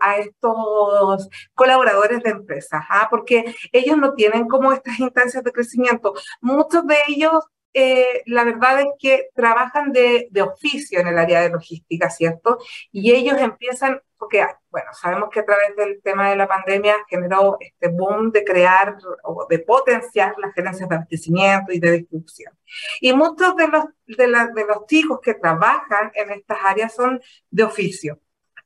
a 0.00 0.16
estos 0.16 1.28
colaboradores 1.54 2.22
de 2.22 2.30
empresas, 2.30 2.82
¿ah? 2.88 3.08
porque 3.10 3.54
ellos 3.72 3.96
no 3.96 4.14
tienen 4.14 4.46
como 4.46 4.72
estas 4.72 4.98
instancias 5.00 5.42
de 5.44 5.52
crecimiento. 5.52 6.14
Muchos 6.40 6.86
de 6.86 6.96
ellos 7.08 7.44
eh, 7.74 8.22
la 8.26 8.44
verdad 8.44 8.80
es 8.80 8.86
que 9.00 9.30
trabajan 9.34 9.92
de, 9.92 10.28
oficio 10.40 11.00
en 11.00 11.08
el 11.08 11.18
área 11.18 11.42
de 11.42 11.50
logística, 11.50 12.08
¿cierto? 12.08 12.58
Y 12.92 13.12
ellos 13.12 13.36
empiezan, 13.40 14.00
porque, 14.16 14.46
bueno, 14.70 14.92
sabemos 14.94 15.28
que 15.30 15.40
a 15.40 15.44
través 15.44 15.74
del 15.76 16.00
tema 16.00 16.30
de 16.30 16.36
la 16.36 16.46
pandemia 16.46 16.96
generó 17.08 17.56
este 17.58 17.88
boom 17.88 18.30
de 18.30 18.44
crear 18.44 18.96
o 19.24 19.46
de 19.50 19.58
potenciar 19.58 20.34
las 20.38 20.54
gerencias 20.54 20.88
de 20.88 20.94
abastecimiento 20.94 21.72
y 21.72 21.80
de 21.80 21.90
distribución. 21.90 22.56
Y 23.00 23.12
muchos 23.12 23.56
de 23.56 23.66
los, 23.66 23.84
de, 24.06 24.26
de 24.26 24.66
los 24.66 24.86
chicos 24.86 25.18
que 25.20 25.34
trabajan 25.34 26.12
en 26.14 26.30
estas 26.30 26.58
áreas 26.62 26.94
son 26.94 27.20
de 27.50 27.64
oficio 27.64 28.20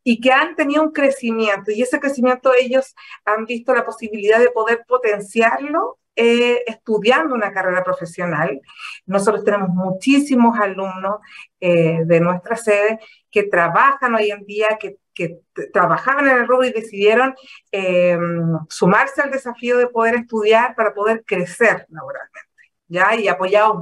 y 0.05 0.21
que 0.21 0.33
han 0.33 0.55
tenido 0.55 0.83
un 0.83 0.93
crecimiento 0.93 1.71
y 1.71 1.83
ese 1.83 2.01
crecimiento 2.01 2.53
ellos 2.55 2.95
han 3.25 3.45
visto 3.45 3.75
la 3.75 3.85
posibilidad 3.85 4.39
de 4.39 4.51
poder 4.51 4.85
potenciarlo 4.87 5.99
eh, 6.21 6.65
estudiando 6.67 7.33
una 7.33 7.53
carrera 7.53 7.85
profesional. 7.85 8.61
Nosotros 9.07 9.45
tenemos 9.45 9.69
muchísimos 9.69 10.59
alumnos 10.59 11.21
eh, 11.61 12.01
de 12.05 12.19
nuestra 12.19 12.57
sede 12.57 12.99
que 13.31 13.45
trabajan 13.45 14.17
hoy 14.17 14.33
en 14.33 14.45
día, 14.45 14.67
que, 14.81 14.97
trabajaban 15.73 16.29
en 16.29 16.39
el 16.39 16.49
rubro 16.49 16.65
y 16.65 16.73
decidieron 16.73 17.37
eh, 17.71 18.19
sumarse 18.69 19.21
al 19.21 19.31
desafío 19.31 19.77
de 19.77 19.87
poder 19.87 20.17
estudiar 20.17 20.75
para 20.75 20.93
poder 20.93 21.25
crecer 21.25 21.87
laboralmente. 21.89 22.73
¿ya? 22.89 23.15
Y 23.15 23.29
apoyados, 23.29 23.77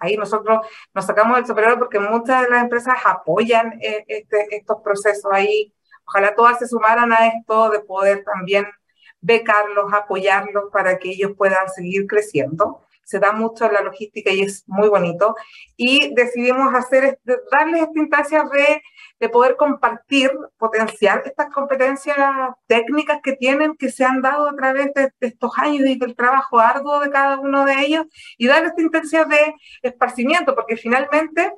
ahí, 0.00 0.16
nosotros 0.16 0.66
nos 0.92 1.06
sacamos 1.06 1.36
del 1.36 1.46
superior 1.46 1.78
porque 1.78 2.00
muchas 2.00 2.42
de 2.42 2.50
las 2.50 2.62
empresas 2.64 2.94
apoyan 3.04 3.78
este, 3.80 4.56
estos 4.56 4.78
procesos 4.82 5.30
ahí. 5.32 5.72
Ojalá 6.04 6.34
todas 6.34 6.58
se 6.58 6.66
sumaran 6.66 7.12
a 7.12 7.28
esto 7.28 7.70
de 7.70 7.80
poder 7.80 8.24
también 8.24 8.66
becarlos, 9.20 9.92
apoyarlos 9.92 10.64
para 10.72 10.98
que 10.98 11.10
ellos 11.10 11.32
puedan 11.36 11.68
seguir 11.68 12.06
creciendo. 12.06 12.82
Se 13.04 13.18
da 13.18 13.32
mucho 13.32 13.66
en 13.66 13.72
la 13.72 13.80
logística 13.80 14.30
y 14.30 14.42
es 14.42 14.62
muy 14.68 14.88
bonito. 14.88 15.34
Y 15.76 16.14
decidimos 16.14 16.72
hacer, 16.74 17.18
darles 17.50 17.82
esta 17.82 17.98
instancia 17.98 18.44
de, 18.44 18.82
de 19.18 19.28
poder 19.28 19.56
compartir, 19.56 20.30
potenciar 20.56 21.22
estas 21.24 21.52
competencias 21.52 22.16
técnicas 22.68 23.20
que 23.20 23.32
tienen, 23.32 23.74
que 23.76 23.90
se 23.90 24.04
han 24.04 24.22
dado 24.22 24.48
a 24.48 24.54
través 24.54 24.94
de, 24.94 25.12
de 25.18 25.26
estos 25.26 25.50
años 25.58 25.88
y 25.88 25.98
del 25.98 26.14
trabajo 26.14 26.60
arduo 26.60 27.00
de 27.00 27.10
cada 27.10 27.40
uno 27.40 27.64
de 27.64 27.80
ellos, 27.80 28.06
y 28.38 28.46
darles 28.46 28.70
esta 28.70 28.82
instancia 28.82 29.24
de 29.24 29.54
esparcimiento, 29.82 30.54
porque 30.54 30.76
finalmente 30.76 31.52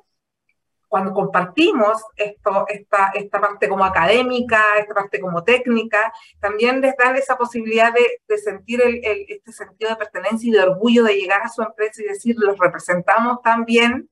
cuando 0.92 1.14
compartimos 1.14 2.04
esto, 2.16 2.66
esta, 2.68 3.12
esta 3.14 3.40
parte 3.40 3.66
como 3.66 3.82
académica, 3.82 4.62
esta 4.78 4.92
parte 4.92 5.20
como 5.20 5.42
técnica, 5.42 6.12
también 6.38 6.82
les 6.82 6.94
dan 6.98 7.16
esa 7.16 7.38
posibilidad 7.38 7.94
de, 7.94 8.20
de 8.28 8.36
sentir 8.36 8.82
el, 8.82 9.02
el, 9.02 9.24
este 9.26 9.52
sentido 9.52 9.88
de 9.88 9.96
pertenencia 9.96 10.46
y 10.46 10.52
de 10.52 10.60
orgullo 10.60 11.04
de 11.04 11.14
llegar 11.14 11.40
a 11.40 11.48
su 11.48 11.62
empresa 11.62 12.02
y 12.02 12.08
decir, 12.08 12.36
los 12.38 12.58
representamos 12.58 13.40
también. 13.40 14.10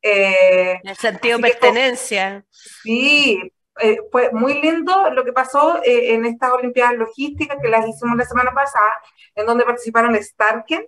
Eh, 0.00 0.80
el 0.82 0.96
sentido 0.96 1.36
de 1.36 1.50
pertenencia. 1.50 2.46
sí, 2.50 3.52
eh, 3.78 3.98
fue 4.10 4.32
muy 4.32 4.58
lindo 4.62 5.10
lo 5.10 5.24
que 5.24 5.34
pasó 5.34 5.82
eh, 5.82 6.14
en 6.14 6.24
estas 6.24 6.50
Olimpiadas 6.52 6.94
Logísticas 6.94 7.58
que 7.60 7.68
las 7.68 7.86
hicimos 7.86 8.16
la 8.16 8.24
semana 8.24 8.52
pasada, 8.54 9.02
en 9.34 9.44
donde 9.44 9.66
participaron 9.66 10.16
Starken 10.16 10.86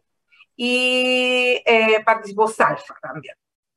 y 0.56 1.60
eh, 1.66 2.02
participó 2.02 2.48
Salfa 2.48 2.94
también 3.02 3.34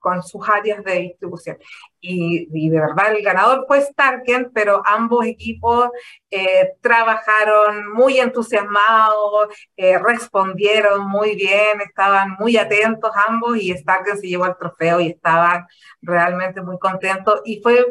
con 0.07 0.23
sus 0.23 0.47
áreas 0.47 0.81
de 0.85 0.99
distribución. 0.99 1.57
Y, 1.99 2.69
de 2.69 2.79
verdad 2.79 3.13
el 3.13 3.21
ganador 3.21 3.65
fue 3.67 3.81
Starken, 3.81 4.51
pero 4.53 4.81
ambos 4.85 5.25
equipos 5.25 5.89
eh, 6.31 6.75
trabajaron 6.79 7.91
muy 7.93 8.17
entusiasmados, 8.17 9.49
eh, 9.75 9.97
respondieron 9.99 11.05
muy 11.09 11.35
bien, 11.35 11.81
estaban 11.85 12.37
muy 12.39 12.55
atentos 12.55 13.11
ambos 13.27 13.57
y 13.57 13.75
Starken 13.75 14.17
se 14.17 14.27
llevó 14.27 14.45
el 14.45 14.55
trofeo 14.55 15.01
y 15.01 15.09
estaban 15.09 15.67
realmente 16.01 16.61
muy 16.61 16.79
contentos. 16.79 17.41
Y 17.43 17.59
fue 17.61 17.85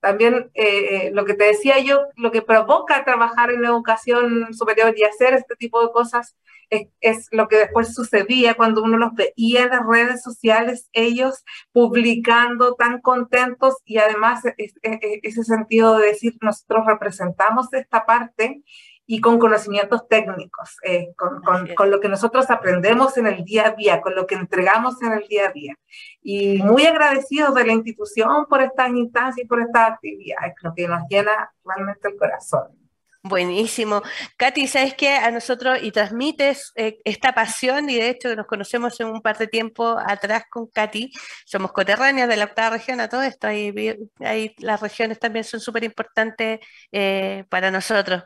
también 0.00 0.50
eh, 0.52 1.12
lo 1.14 1.24
que 1.24 1.32
te 1.32 1.44
decía 1.44 1.78
yo, 1.78 2.08
lo 2.16 2.30
que 2.30 2.42
provoca 2.42 3.06
trabajar 3.06 3.50
en 3.50 3.62
la 3.62 3.68
educación 3.68 4.52
superior 4.52 4.92
y 4.94 5.04
hacer 5.04 5.32
este 5.32 5.56
tipo 5.56 5.80
de 5.80 5.92
cosas 5.92 6.36
es, 6.70 7.28
lo 7.30 7.48
que 7.48 7.56
después 7.56 7.94
sucedía 7.94 8.54
cuando 8.54 8.82
uno 8.82 8.98
los 8.98 9.12
veía 9.14 9.64
en 9.64 9.70
las 9.70 9.86
redes 9.86 10.22
sociales, 10.22 10.88
ellos 10.92 11.44
publicando 11.72 12.74
tan 12.74 13.00
contentos 13.00 13.76
y 13.84 13.98
además 13.98 14.42
ese 14.56 15.44
sentido 15.44 15.98
de 15.98 16.08
decir 16.08 16.36
nosotros 16.40 16.86
representamos 16.86 17.72
esta 17.72 18.04
parte 18.06 18.62
y 19.06 19.20
con 19.20 19.38
conocimientos 19.38 20.08
técnicos, 20.08 20.78
eh, 20.82 21.12
con, 21.16 21.42
con, 21.74 21.90
lo 21.90 22.00
que 22.00 22.08
nosotros 22.08 22.50
aprendemos 22.50 23.18
en 23.18 23.26
el 23.26 23.44
día 23.44 23.68
a 23.68 23.70
día, 23.72 24.00
con 24.00 24.14
lo 24.14 24.26
que 24.26 24.34
entregamos 24.34 25.00
en 25.02 25.12
el 25.12 25.28
día 25.28 25.48
a 25.48 25.52
día. 25.52 25.74
Y 26.22 26.62
muy 26.62 26.86
agradecidos 26.86 27.54
de 27.54 27.66
la 27.66 27.72
institución 27.72 28.46
por 28.48 28.62
estas 28.62 28.90
instancias 28.90 29.44
y 29.44 29.48
por 29.48 29.60
estas 29.60 29.90
actividades, 29.92 30.54
lo 30.62 30.72
que 30.74 30.88
nos 30.88 31.02
llena 31.10 31.52
realmente 31.64 32.08
el 32.08 32.16
corazón. 32.16 32.83
Buenísimo. 33.26 34.02
Katy, 34.36 34.66
¿sabes 34.68 34.92
qué? 34.94 35.16
A 35.16 35.30
nosotros 35.30 35.78
y 35.80 35.92
transmites 35.92 36.72
eh, 36.76 36.98
esta 37.04 37.32
pasión 37.32 37.88
y 37.88 37.94
de 37.94 38.10
hecho 38.10 38.36
nos 38.36 38.46
conocemos 38.46 39.00
en 39.00 39.06
un 39.06 39.22
par 39.22 39.38
de 39.38 39.46
tiempo 39.46 39.96
atrás 39.98 40.42
con 40.50 40.66
Katy, 40.66 41.10
somos 41.46 41.72
coterráneas 41.72 42.28
de 42.28 42.36
la 42.36 42.44
octava 42.44 42.76
región 42.76 43.00
a 43.00 43.08
todo 43.08 43.22
esto, 43.22 43.46
ahí, 43.46 44.54
las 44.58 44.78
regiones 44.82 45.18
también 45.18 45.42
son 45.44 45.58
súper 45.60 45.84
importantes 45.84 46.60
eh, 46.92 47.44
para 47.48 47.70
nosotros. 47.70 48.24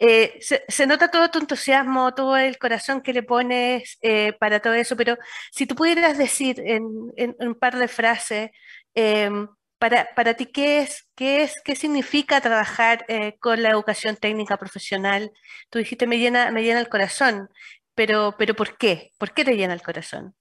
Eh, 0.00 0.40
se, 0.40 0.86
nota 0.86 1.12
todo 1.12 1.30
tu 1.30 1.38
entusiasmo, 1.38 2.12
todo 2.12 2.36
el 2.36 2.58
corazón 2.58 3.02
que 3.02 3.12
le 3.12 3.22
pones 3.22 3.98
para 4.40 4.58
todo 4.58 4.74
eso, 4.74 4.96
pero 4.96 5.16
si 5.52 5.66
tú 5.66 5.76
pudieras 5.76 6.18
decir 6.18 6.60
en, 6.66 6.82
en 7.16 7.36
un 7.38 7.54
par 7.54 7.76
de 7.78 7.86
frases, 7.86 8.50
em, 8.94 9.46
para, 9.80 10.14
para 10.14 10.34
ti, 10.34 10.46
¿qué 10.46 10.80
es, 10.80 11.08
qué 11.16 11.42
es, 11.42 11.54
qué 11.64 11.74
significa 11.74 12.40
trabajar 12.42 13.06
eh, 13.08 13.38
con 13.40 13.62
la 13.62 13.70
educación 13.70 14.16
técnica 14.16 14.58
profesional? 14.58 15.32
Tú 15.70 15.78
dijiste 15.78 16.06
me 16.06 16.18
llena, 16.18 16.50
me 16.50 16.62
llena 16.62 16.80
el 16.80 16.90
corazón, 16.90 17.48
pero, 17.94 18.34
pero 18.38 18.54
¿por 18.54 18.76
qué? 18.76 19.10
¿Por 19.18 19.32
qué 19.32 19.42
te 19.42 19.56
llena 19.56 19.72
el 19.72 19.82
corazón? 19.82 20.34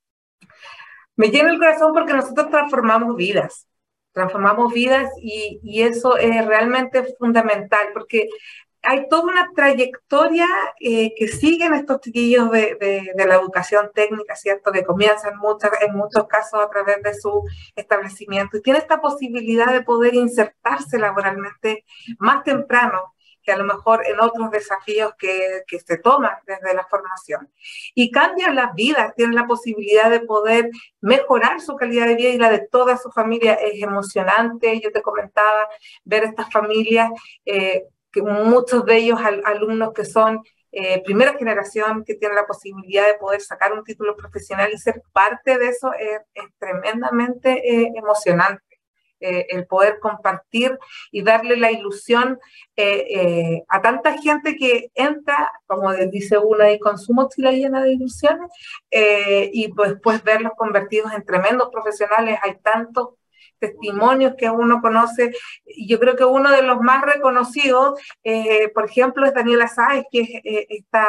Me 1.15 1.29
llena 1.29 1.51
el 1.51 1.57
corazón 1.57 1.93
porque 1.93 2.13
nosotros 2.13 2.49
transformamos 2.49 3.15
vidas, 3.15 3.65
transformamos 4.11 4.73
vidas 4.73 5.09
y, 5.21 5.61
y 5.63 5.83
eso 5.83 6.17
es 6.17 6.45
realmente 6.45 7.05
fundamental, 7.17 7.87
porque 7.93 8.27
hay 8.81 9.07
toda 9.09 9.23
una 9.23 9.51
trayectoria 9.53 10.47
eh, 10.79 11.13
que 11.15 11.27
siguen 11.27 11.73
estos 11.73 11.99
chiquillos 12.01 12.49
de, 12.51 12.77
de, 13.15 13.25
la 13.25 13.35
educación 13.35 13.91
técnica, 13.93 14.35
¿cierto? 14.35 14.71
Que 14.71 14.83
comienzan 14.83 15.37
muchas, 15.37 15.71
en 15.81 15.95
muchos 15.95 16.27
casos 16.27 16.61
a 16.61 16.69
través 16.69 17.01
de 17.03 17.13
su 17.13 17.43
establecimiento 17.75 18.57
y 18.57 18.61
tiene 18.61 18.79
esta 18.79 19.01
posibilidad 19.01 19.71
de 19.71 19.81
poder 19.81 20.15
insertarse 20.15 20.97
laboralmente 20.97 21.85
más 22.19 22.43
temprano 22.43 23.13
que 23.43 23.51
a 23.51 23.57
lo 23.57 23.63
mejor 23.63 24.05
en 24.05 24.19
otros 24.19 24.51
desafíos 24.51 25.13
que, 25.17 25.63
que 25.67 25.79
se 25.79 25.97
toman 25.97 26.37
desde 26.45 26.73
la 26.73 26.85
formación. 26.85 27.49
Y 27.95 28.11
cambian 28.11 28.55
las 28.55 28.73
vidas, 28.75 29.15
tienen 29.15 29.35
la 29.35 29.47
posibilidad 29.47 30.09
de 30.09 30.19
poder 30.21 30.69
mejorar 31.01 31.61
su 31.61 31.75
calidad 31.75 32.07
de 32.07 32.15
vida 32.15 32.29
y 32.29 32.37
la 32.37 32.51
de 32.51 32.67
toda 32.67 32.97
su 32.97 33.11
familia. 33.11 33.53
Es 33.53 33.81
emocionante, 33.81 34.79
yo 34.81 34.91
te 34.91 35.01
comentaba, 35.01 35.67
ver 36.03 36.25
estas 36.25 36.51
familias. 36.51 37.09
Eh, 37.45 37.85
que 38.11 38.21
muchos 38.21 38.85
de 38.85 38.97
ellos 38.97 39.19
alumnos 39.45 39.93
que 39.93 40.05
son 40.05 40.43
eh, 40.71 41.01
primera 41.03 41.33
generación, 41.33 42.03
que 42.05 42.13
tienen 42.13 42.35
la 42.35 42.45
posibilidad 42.45 43.07
de 43.07 43.15
poder 43.15 43.41
sacar 43.41 43.73
un 43.73 43.83
título 43.83 44.15
profesional 44.15 44.69
y 44.71 44.77
ser 44.77 45.01
parte 45.11 45.57
de 45.57 45.69
eso 45.69 45.91
es, 45.93 46.19
tremendamente 46.59 47.49
eh, 47.67 47.91
emocionante. 47.95 48.63
eh, 49.21 49.47
el 49.49 49.67
poder 49.67 49.99
compartir 49.99 50.79
y 51.11 51.23
darle 51.23 51.57
la 51.57 51.71
ilusión 51.71 52.39
a 53.67 53.81
tanta 53.81 54.17
gente 54.17 54.55
que 54.55 54.91
entra, 54.95 55.51
como 55.67 55.93
dice 55.93 56.37
uno, 56.37 56.69
y 56.71 56.79
con 56.79 56.97
su 56.97 57.13
mochila 57.13 57.51
llena 57.51 57.83
de 57.83 57.91
ilusiones, 57.93 58.49
y 58.89 59.69
después 59.75 60.23
verlos 60.23 60.53
convertidos 60.55 61.11
en 61.11 61.25
tremendos 61.25 61.69
profesionales. 61.69 62.39
Hay 62.41 62.59
tantos 62.61 63.18
testimonios 63.59 64.35
que 64.37 64.49
uno 64.49 64.81
conoce. 64.81 65.31
Yo 65.87 65.99
creo 65.99 66.15
que 66.15 66.25
uno 66.25 66.51
de 66.51 66.63
los 66.63 66.79
más 66.81 67.03
reconocidos, 67.03 67.99
por 68.73 68.85
ejemplo, 68.85 69.25
es 69.25 69.33
Daniela 69.33 69.67
Sáez, 69.67 70.05
que 70.11 70.21
es 70.21 70.65
esta 70.69 71.07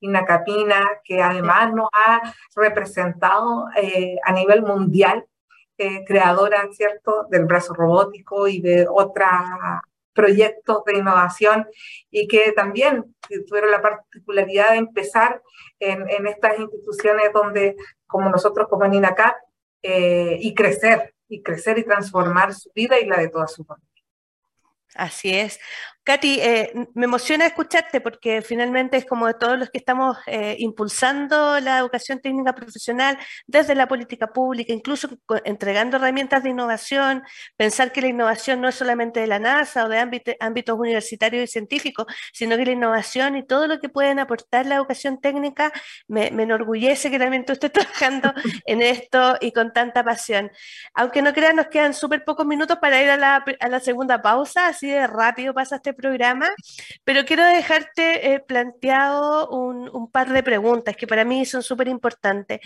Inacapina, 0.00 1.00
que 1.04 1.22
además 1.22 1.72
nos 1.72 1.88
ha 1.92 2.34
representado 2.54 3.66
a 4.24 4.32
nivel 4.32 4.62
mundial 4.62 5.26
eh, 5.76 6.04
creadora, 6.04 6.68
¿cierto?, 6.70 7.26
del 7.30 7.46
brazo 7.46 7.74
robótico 7.74 8.46
y 8.46 8.60
de 8.60 8.86
otros 8.88 9.28
proyectos 10.12 10.84
de 10.84 10.98
innovación 10.98 11.66
y 12.12 12.28
que 12.28 12.52
también 12.52 13.16
tuvieron 13.48 13.72
la 13.72 13.82
particularidad 13.82 14.70
de 14.70 14.76
empezar 14.76 15.42
en, 15.80 16.28
estas 16.28 16.60
instituciones 16.60 17.32
donde, 17.32 17.74
como 18.06 18.30
nosotros 18.30 18.68
como 18.68 18.84
en 18.84 18.94
INACAP, 18.94 19.34
eh, 19.82 20.38
y 20.40 20.54
crecer, 20.54 21.13
y 21.34 21.42
crecer 21.42 21.78
y 21.78 21.84
transformar 21.84 22.54
su 22.54 22.70
vida 22.74 22.98
y 23.00 23.06
la 23.06 23.18
de 23.18 23.28
toda 23.28 23.46
su 23.48 23.64
familia. 23.64 23.88
Así 24.94 25.34
es. 25.34 25.58
Katy, 26.04 26.38
eh, 26.40 26.72
me 26.92 27.06
emociona 27.06 27.46
escucharte 27.46 28.02
porque 28.02 28.42
finalmente 28.42 28.98
es 28.98 29.06
como 29.06 29.26
de 29.26 29.32
todos 29.32 29.58
los 29.58 29.70
que 29.70 29.78
estamos 29.78 30.18
eh, 30.26 30.54
impulsando 30.58 31.58
la 31.60 31.78
educación 31.78 32.20
técnica 32.20 32.54
profesional 32.54 33.18
desde 33.46 33.74
la 33.74 33.88
política 33.88 34.26
pública, 34.26 34.74
incluso 34.74 35.08
entregando 35.46 35.96
herramientas 35.96 36.42
de 36.42 36.50
innovación, 36.50 37.22
pensar 37.56 37.90
que 37.90 38.02
la 38.02 38.08
innovación 38.08 38.60
no 38.60 38.68
es 38.68 38.74
solamente 38.74 39.20
de 39.20 39.26
la 39.26 39.38
NASA 39.38 39.86
o 39.86 39.88
de 39.88 39.98
ámbitos 40.40 40.78
universitarios 40.78 41.44
y 41.44 41.46
científicos, 41.46 42.04
sino 42.34 42.58
que 42.58 42.66
la 42.66 42.72
innovación 42.72 43.36
y 43.36 43.46
todo 43.46 43.66
lo 43.66 43.80
que 43.80 43.88
pueden 43.88 44.18
aportar 44.18 44.66
la 44.66 44.74
educación 44.74 45.22
técnica 45.22 45.72
me, 46.06 46.26
enorgullece 46.26 47.10
que 47.10 47.18
también 47.18 47.46
tú 47.46 47.54
estés 47.54 47.72
trabajando 47.72 48.30
en 48.66 48.82
esto 48.82 49.38
y 49.40 49.52
con 49.52 49.72
tanta 49.72 50.04
pasión. 50.04 50.50
Aunque 50.92 51.22
no 51.22 51.32
crean, 51.32 51.56
nos 51.56 51.68
quedan 51.68 51.94
súper 51.94 52.24
pocos 52.24 52.44
minutos 52.44 52.76
para 52.78 53.02
ir 53.02 53.08
a 53.08 53.16
la, 53.16 53.42
a 53.58 53.68
la 53.68 53.80
segunda 53.80 54.20
pausa, 54.20 54.66
así 54.66 54.88
de 54.88 55.06
rápido 55.06 55.54
pasa 55.54 55.76
este 55.76 55.93
programa, 55.94 56.48
pero 57.04 57.24
quiero 57.24 57.44
dejarte 57.44 58.34
eh, 58.34 58.40
planteado 58.40 59.48
un, 59.50 60.10
par 60.10 60.30
de 60.32 60.42
preguntas 60.42 60.96
que 60.96 61.06
para 61.06 61.24
mí 61.24 61.44
son 61.44 61.62
súper 61.62 61.88
importantes. 61.88 62.60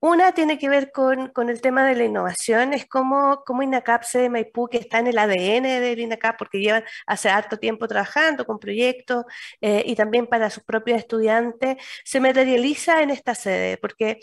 Una 0.00 0.32
tiene 0.32 0.58
que 0.58 0.68
ver 0.68 0.92
con, 0.92 1.32
el 1.48 1.60
tema 1.60 1.84
de 1.84 1.96
la 1.96 2.04
innovación, 2.04 2.72
es 2.72 2.86
como, 2.86 3.42
como 3.44 3.62
INACAP 3.62 4.04
de 4.12 4.30
Maipú, 4.30 4.68
que 4.68 4.78
está 4.78 4.98
en 5.00 5.08
el 5.08 5.18
ADN 5.18 5.64
del 5.64 5.98
INACAP, 5.98 6.38
porque 6.38 6.60
llevan 6.60 6.84
hace 7.06 7.28
harto 7.28 7.58
tiempo 7.58 7.86
trabajando 7.88 8.44
con 8.46 8.58
proyectos 8.58 9.24
eh, 9.60 9.82
y 9.86 9.94
también 9.96 10.26
para 10.26 10.50
sus 10.50 10.64
propios 10.64 10.98
estudiantes, 10.98 11.76
se 12.04 12.20
materializa 12.20 13.02
en 13.02 13.10
esta 13.10 13.34
sede, 13.34 13.76
porque 13.78 14.18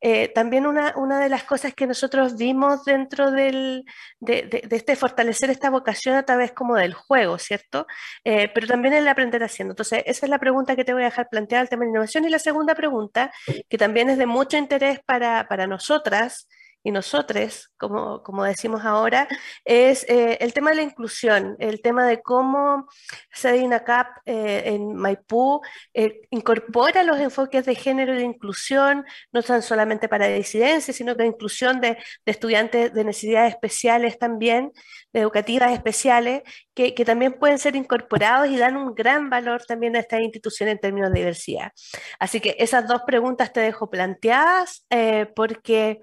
eh, 0.00 0.28
también 0.28 0.66
una, 0.66 0.94
una 0.96 1.20
de 1.20 1.28
las 1.28 1.44
cosas 1.44 1.74
que 1.74 1.86
nosotros 1.86 2.36
vimos 2.36 2.84
dentro 2.84 3.30
del, 3.30 3.84
de, 4.20 4.42
de 4.42 4.76
este 4.76 4.96
fortalecer 4.96 5.50
esta 5.50 5.70
vocación 5.70 6.16
a 6.16 6.24
través 6.24 6.52
como 6.52 6.76
del 6.76 6.94
juego, 6.94 7.38
¿cierto? 7.38 7.86
Eh, 8.24 8.50
pero 8.54 8.66
también 8.66 8.94
el 8.94 9.08
aprender 9.08 9.42
haciendo. 9.42 9.72
Entonces, 9.72 10.02
esa 10.06 10.26
es 10.26 10.30
la 10.30 10.38
pregunta 10.38 10.76
que 10.76 10.84
te 10.84 10.92
voy 10.92 11.02
a 11.02 11.06
dejar 11.06 11.28
planteada, 11.28 11.62
el 11.62 11.68
tema 11.68 11.84
de 11.84 11.90
innovación. 11.90 12.24
Y 12.24 12.30
la 12.30 12.38
segunda 12.38 12.74
pregunta, 12.74 13.32
que 13.68 13.78
también 13.78 14.10
es 14.10 14.18
de 14.18 14.26
mucho 14.26 14.56
interés 14.56 15.00
para, 15.04 15.46
para 15.48 15.66
nosotras, 15.66 16.48
y 16.86 16.92
nosotros, 16.92 17.72
como, 17.78 18.22
como 18.22 18.44
decimos 18.44 18.84
ahora, 18.84 19.26
es 19.64 20.08
eh, 20.08 20.38
el 20.40 20.52
tema 20.52 20.70
de 20.70 20.76
la 20.76 20.82
inclusión, 20.82 21.56
el 21.58 21.82
tema 21.82 22.06
de 22.06 22.22
cómo 22.22 22.86
CEDINACAP 23.34 24.18
eh, 24.24 24.62
en 24.66 24.94
Maipú 24.94 25.62
eh, 25.94 26.20
incorpora 26.30 27.02
los 27.02 27.18
enfoques 27.18 27.66
de 27.66 27.74
género 27.74 28.14
y 28.14 28.18
de 28.18 28.22
inclusión, 28.22 29.04
no 29.32 29.42
tan 29.42 29.62
solamente 29.62 30.08
para 30.08 30.28
disidencias, 30.28 30.96
sino 30.96 31.16
que 31.16 31.26
inclusión 31.26 31.80
de, 31.80 31.98
estudiantes 32.24 32.94
de 32.94 33.02
necesidades 33.02 33.54
especiales 33.54 34.16
también, 34.16 34.70
educativas 35.12 35.72
especiales, 35.72 36.44
que, 36.72 36.94
que, 36.94 37.04
también 37.04 37.32
pueden 37.32 37.58
ser 37.58 37.74
incorporados 37.74 38.46
y 38.48 38.58
dan 38.58 38.76
un 38.76 38.94
gran 38.94 39.28
valor 39.28 39.64
también 39.66 39.96
a 39.96 39.98
esta 39.98 40.20
institución 40.20 40.68
en 40.68 40.78
términos 40.78 41.10
de 41.10 41.18
diversidad. 41.18 41.72
Así 42.20 42.38
que 42.38 42.54
esas 42.60 42.86
dos 42.86 43.02
preguntas 43.04 43.52
te 43.52 43.58
dejo 43.58 43.90
planteadas 43.90 44.86
porque... 45.34 46.00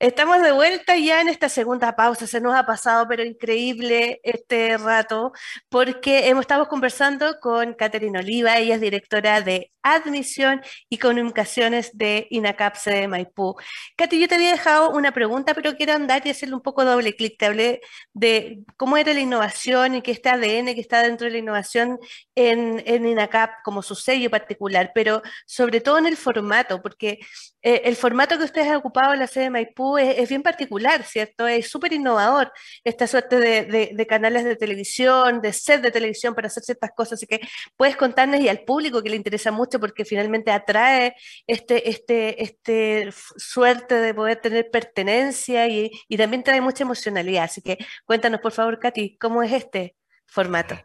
Estamos 0.00 0.42
de 0.42 0.50
vuelta 0.50 0.96
ya 0.96 1.20
en 1.20 1.28
esta 1.28 1.48
segunda 1.48 1.94
pausa. 1.94 2.26
Se 2.26 2.40
nos 2.40 2.56
ha 2.56 2.66
pasado, 2.66 3.06
pero 3.06 3.22
increíble 3.22 4.20
este 4.24 4.76
rato, 4.78 5.30
porque 5.68 6.28
hemos 6.28 6.40
estado 6.40 6.66
conversando 6.66 7.38
con 7.38 7.74
Caterina 7.74 8.18
Oliva. 8.18 8.58
Ella 8.58 8.74
es 8.74 8.80
directora 8.80 9.42
de 9.42 9.70
admisión 9.82 10.62
y 10.88 10.98
comunicaciones 10.98 11.96
de 11.96 12.26
INACAPSE 12.30 12.90
de 12.90 13.08
Maipú. 13.08 13.56
Katy, 13.96 14.20
yo 14.20 14.28
te 14.28 14.36
había 14.36 14.52
dejado 14.52 14.90
una 14.90 15.12
pregunta, 15.12 15.54
pero 15.54 15.76
quiero 15.76 15.94
andar 15.94 16.26
y 16.26 16.30
hacerle 16.30 16.54
un 16.54 16.62
poco 16.62 16.84
doble 16.84 17.14
clic. 17.14 17.36
Te 17.38 17.46
hablé 17.46 17.80
de 18.12 18.60
cómo 18.76 18.96
era 18.96 19.12
la 19.12 19.20
innovación 19.20 19.96
y 19.96 20.02
que 20.02 20.12
este 20.12 20.28
ADN 20.28 20.74
que 20.74 20.80
está 20.80 21.02
dentro 21.02 21.26
de 21.26 21.32
la 21.32 21.38
innovación 21.38 21.98
en, 22.34 22.82
INACAP 22.86 23.62
como 23.64 23.82
su 23.82 23.94
sello 23.94 24.30
particular, 24.30 24.92
pero 24.94 25.22
sobre 25.46 25.80
todo 25.80 25.98
en 25.98 26.06
el 26.06 26.16
formato, 26.16 26.80
porque 26.80 27.18
eh, 27.62 27.82
el 27.84 27.96
formato 27.96 28.38
que 28.38 28.44
ustedes 28.44 28.68
han 28.68 28.76
ocupado 28.76 29.12
en 29.12 29.20
la 29.20 29.26
sede 29.26 29.44
de 29.44 29.50
Maipú 29.50 29.98
es, 29.98 30.28
bien 30.28 30.42
particular, 30.42 31.04
¿cierto? 31.04 31.46
Es 31.46 31.70
súper 31.70 31.92
innovador 31.92 32.52
esta 32.84 33.06
suerte 33.06 33.38
de, 33.38 34.06
canales 34.08 34.44
de 34.44 34.56
televisión, 34.56 35.40
de 35.40 35.52
set 35.52 35.80
de 35.80 35.90
televisión 35.90 36.34
para 36.34 36.48
hacer 36.48 36.62
ciertas 36.62 36.90
cosas. 36.94 37.14
Así 37.14 37.26
que 37.26 37.40
puedes 37.76 37.96
contarnos 37.96 38.40
y 38.40 38.48
al 38.48 38.60
público 38.64 39.02
que 39.02 39.10
le 39.10 39.16
interesa 39.16 39.50
mucho 39.52 39.71
porque 39.78 40.04
finalmente 40.04 40.50
atrae 40.50 41.14
este, 41.46 41.88
este, 41.90 42.42
este 42.42 43.10
suerte 43.36 43.94
de 43.94 44.14
poder 44.14 44.40
tener 44.40 44.70
pertenencia 44.70 45.68
y, 45.68 45.90
también 46.16 46.44
trae 46.44 46.60
mucha 46.60 46.84
emocionalidad. 46.84 47.44
Así 47.44 47.62
que 47.62 47.78
cuéntanos, 48.04 48.40
por 48.40 48.52
favor, 48.52 48.78
Katy, 48.78 49.16
¿cómo 49.18 49.42
es 49.42 49.52
este 49.52 49.96
formato? 50.26 50.76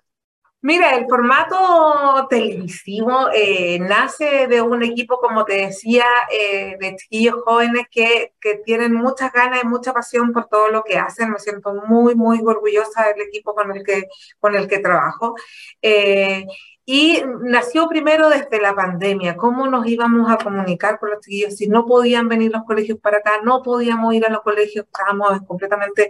Mira, 0.61 0.95
el 0.95 1.05
formato 1.07 2.27
televisivo 2.29 3.29
eh, 3.33 3.77
nace 3.79 4.47
de 4.47 4.59
un 4.61 4.83
equipo, 4.83 5.19
como 5.19 5.45
te 5.45 5.53
decía, 5.67 6.03
eh, 6.31 6.75
de 6.79 6.95
chiquillos 6.95 7.35
jóvenes 7.45 7.85
que, 7.91 8.33
que, 8.41 8.55
tienen 8.65 8.93
muchas 8.93 9.31
ganas 9.31 9.63
y 9.63 9.67
mucha 9.67 9.93
pasión 9.93 10.33
por 10.33 10.47
todo 10.47 10.69
lo 10.69 10.83
que 10.83 10.97
hacen. 10.97 11.29
Me 11.31 11.39
siento 11.39 11.73
muy, 11.87 12.15
muy 12.15 12.39
orgullosa 12.43 13.05
del 13.07 13.21
equipo 13.27 13.53
con 13.53 13.71
el 13.71 13.83
que, 13.83 14.07
con 14.39 14.55
el 14.55 14.67
que 14.67 14.79
trabajo. 14.79 15.35
Eh, 15.81 16.45
y 16.89 17.21
nació 17.41 17.89
primero 17.89 18.29
desde 18.29 18.61
la 18.61 18.73
pandemia, 18.73 19.35
cómo 19.35 19.67
nos 19.67 19.85
íbamos 19.87 20.31
a 20.31 20.37
comunicar 20.37 20.99
con 20.99 21.09
los 21.09 21.19
chiquillos 21.19 21.57
si 21.57 21.67
no 21.67 21.85
podían 21.85 22.29
venir 22.29 22.49
los 22.49 22.63
colegios 22.63 22.97
para 22.99 23.17
acá, 23.17 23.41
no 23.43 23.61
podíamos 23.61 24.13
ir 24.13 24.25
a 24.25 24.29
los 24.29 24.41
colegios, 24.41 24.85
estábamos 24.85 25.41
completamente 25.45 26.09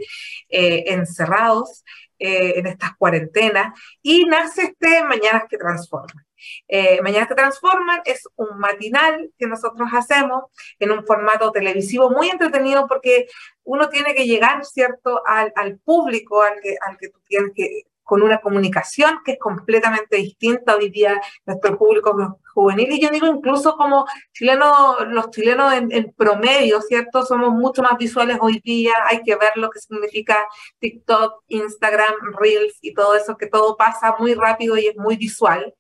encerrados. 0.50 1.84
Eh, 2.20 2.58
en 2.58 2.66
estas 2.66 2.98
cuarentenas 2.98 3.80
y 4.02 4.26
nace 4.26 4.64
este 4.64 5.04
Mañanas 5.04 5.44
que 5.48 5.56
Transforman. 5.56 6.26
Eh, 6.68 7.00
Mañanas 7.04 7.28
que 7.28 7.36
Transforman 7.36 8.02
es 8.06 8.28
un 8.38 8.58
matinal 8.58 9.32
que 9.38 9.46
nosotros 9.46 9.88
hacemos 9.94 10.46
en 10.80 10.90
un 10.90 11.06
formato 11.06 11.52
televisivo 11.52 12.10
muy 12.10 12.30
entretenido 12.30 12.88
porque 12.88 13.28
uno 13.64 13.90
tiene 13.90 14.16
que 14.16 14.26
llegar, 14.26 14.66
¿cierto?, 14.66 15.22
al, 15.28 15.54
al 15.56 15.78
público 15.78 16.42
al 16.42 16.60
que, 16.60 16.76
al 16.82 16.98
que 16.98 17.10
tú 17.10 17.20
tienes 17.28 17.52
que 17.54 17.84
con 18.08 18.24
una 18.24 18.40
comunicación 18.40 19.20
que 19.26 19.34
es 19.34 19.38
completamente 19.38 20.16
distinta 20.16 20.78
hoy 20.78 20.90
día 20.90 21.20
nuestro 21.46 21.78
público 21.78 22.40
juvenil 22.54 22.90
y 22.90 23.02
yo 23.02 23.10
digo 23.10 23.28
incluso 23.28 23.76
como 23.76 24.06
chilenos, 24.32 25.08
los 25.10 25.30
chilenos 25.30 25.74
en, 25.74 25.92
en, 25.92 26.14
promedio, 26.14 26.82
¿cierto? 26.82 27.26
Somos 27.26 27.52
mucho 27.52 27.84
más 27.84 27.98
visuales 27.98 28.38
hoy 28.40 28.62
día, 28.64 28.94
hay 29.08 29.22
que 29.24 29.36
ver 29.36 29.52
lo 29.58 29.70
que 29.70 29.80
significa 29.80 30.38
TikTok, 30.80 31.44
Instagram, 31.50 32.16
Reels 32.40 32.78
y 32.82 32.94
todo 32.94 33.14
eso, 33.14 33.36
que 33.36 33.48
todo 33.48 33.76
pasa 33.76 34.16
muy 34.18 34.34
rápido 34.36 34.78
y 34.78 34.88
es 34.88 34.96
muy 34.96 35.18
visual. 35.18 35.76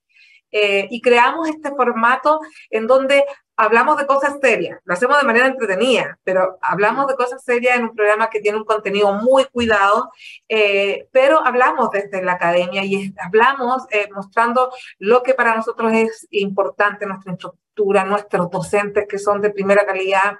Eh, 0.52 0.88
y 0.90 1.02
creamos 1.02 1.50
este 1.50 1.72
formato 1.72 2.40
en 2.70 2.88
donde 2.88 3.26
hablamos 3.58 3.98
de 3.98 4.06
cosas 4.06 4.38
serias, 4.40 4.80
lo 4.86 4.94
hacemos 4.94 5.20
de 5.20 5.26
manera 5.26 5.48
entretenida, 5.48 6.20
pero 6.24 6.58
hablamos 6.62 7.08
de 7.08 7.16
cosas 7.16 7.44
serias 7.44 7.76
en 7.76 7.86
un 7.86 7.96
programa 7.96 8.30
que 8.30 8.40
tiene 8.40 8.58
un 8.58 8.64
contenido 8.64 9.12
muy 9.14 9.46
cuidado, 9.46 10.12
eh, 10.48 11.08
pero 11.12 11.44
hablamos 11.46 11.90
desde 11.90 12.22
la 12.22 12.34
academia 12.34 12.86
y 12.86 13.14
hablamos 13.20 13.84
eh, 13.90 14.08
mostrando 14.14 14.72
lo 15.00 15.24
que 15.24 15.34
para 15.34 15.56
nosotros 15.56 15.92
es 15.92 16.28
importante, 16.30 17.08
nuestra 17.08 17.32
infraestructura, 17.78 18.04
nuestros 18.06 18.50
docentes 18.50 19.06
que 19.08 19.18
son 19.18 19.42
de 19.42 19.52
primera 19.52 19.86
calidad, 19.86 20.38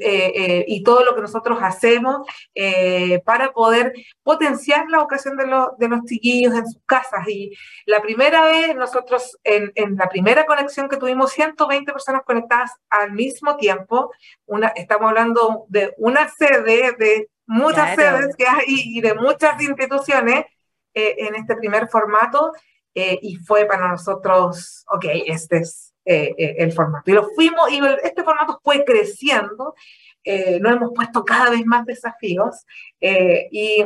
eh, 0.00 0.32
eh, 0.34 0.64
y 0.66 0.82
todo 0.82 1.04
lo 1.04 1.14
que 1.14 1.20
nosotros 1.20 1.58
hacemos 1.60 2.26
eh, 2.54 3.20
para 3.26 3.52
poder 3.52 3.92
potenciar 4.22 4.88
la 4.88 5.02
ocasión 5.02 5.36
de, 5.36 5.44
de, 5.44 5.88
los 5.88 6.04
chiquillos 6.06 6.54
en 6.54 6.66
sus 6.66 6.82
casas. 6.86 7.28
Y 7.28 7.52
la 7.84 8.00
primera 8.00 8.44
vez, 8.46 8.74
nosotros 8.74 9.38
en, 9.44 9.72
en, 9.74 9.96
la 9.96 10.08
primera 10.08 10.46
conexión 10.46 10.88
que 10.88 10.96
tuvimos 10.96 11.32
120 11.32 11.92
personas 11.92 12.22
conectadas 12.24 12.72
al 12.88 13.12
mismo 13.12 13.56
tiempo, 13.56 14.10
una, 14.46 14.68
estamos 14.68 15.08
hablando 15.08 15.66
de 15.68 15.94
una 15.98 16.28
sede, 16.30 16.92
de 16.98 17.28
muchas 17.46 17.94
sedes 17.94 18.34
que 18.36 18.46
hay 18.46 18.64
y 18.66 19.00
de 19.02 19.14
muchas 19.14 19.60
instituciones 19.60 20.46
en 20.94 21.34
este 21.34 21.56
primer 21.56 21.88
formato. 21.88 22.52
y 22.94 23.36
fue 23.36 23.66
para 23.66 23.88
nosotros, 23.88 24.84
ok, 24.88 25.04
este 25.26 25.58
es 25.58 25.93
eh, 26.04 26.34
eh, 26.36 26.56
el 26.58 26.72
formato. 26.72 27.10
Y 27.10 27.14
lo 27.14 27.28
fuimos, 27.34 27.70
y 27.72 27.80
este 28.02 28.22
formato 28.22 28.60
fue 28.62 28.84
creciendo, 28.84 29.74
eh, 30.22 30.58
nos 30.60 30.72
hemos 30.72 30.92
puesto 30.94 31.24
cada 31.24 31.50
vez 31.50 31.64
más 31.64 31.86
desafíos 31.86 32.66
y, 33.00 33.84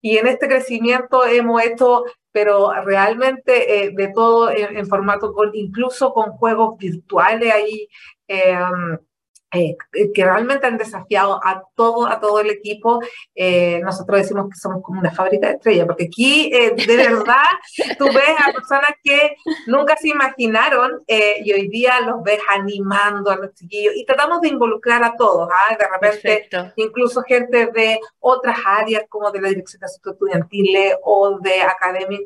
y, 0.00 0.18
en 0.18 0.26
este 0.26 0.48
crecimiento 0.48 1.24
hemos 1.24 1.62
hecho, 1.62 2.04
pero 2.32 2.72
realmente 2.84 3.92
de 3.92 4.08
todo 4.14 4.50
en, 4.50 4.86
formato, 4.86 5.32
con, 5.32 5.50
incluso 5.54 6.12
con 6.12 6.30
juegos 6.32 6.76
virtuales 6.78 7.52
ahí. 7.52 7.88
Eh, 9.52 9.76
que 10.14 10.24
realmente 10.24 10.64
han 10.68 10.78
desafiado 10.78 11.40
a 11.44 11.64
todo, 11.74 12.06
a 12.06 12.20
todo 12.20 12.38
el 12.38 12.50
equipo. 12.50 13.00
Eh, 13.34 13.80
nosotros 13.82 14.20
decimos 14.20 14.48
que 14.48 14.56
somos 14.56 14.80
como 14.80 15.00
una 15.00 15.10
fábrica 15.10 15.48
de 15.48 15.54
estrellas, 15.54 15.86
porque 15.86 16.04
aquí 16.04 16.52
eh, 16.54 16.72
de 16.76 16.96
verdad 16.96 17.42
tú 17.98 18.04
ves 18.06 18.36
a 18.38 18.52
personas 18.52 18.92
que 19.02 19.34
nunca 19.66 19.96
se 19.96 20.08
imaginaron 20.08 21.02
y 21.08 21.52
hoy 21.52 21.68
día 21.68 22.00
los 22.00 22.22
ves 22.22 22.38
animando 22.48 23.30
a 23.30 23.36
los 23.36 23.52
chiquillos 23.54 23.94
y 23.96 24.04
tratamos 24.04 24.40
de 24.40 24.48
involucrar 24.48 25.02
a 25.02 25.16
todos, 25.16 25.48
¿ah? 25.52 25.76
de 25.76 25.86
repente 25.88 26.48
incluso 26.76 27.22
gente 27.22 27.66
de 27.66 27.98
otras 28.20 28.56
áreas 28.64 29.04
como 29.08 29.30
de 29.32 29.40
la 29.40 29.48
dirección 29.48 29.80
de 29.80 29.86
asuntos 29.86 30.12
estudiantiles 30.12 30.94
o 31.02 31.38
de 31.40 31.62
academia 31.62 32.20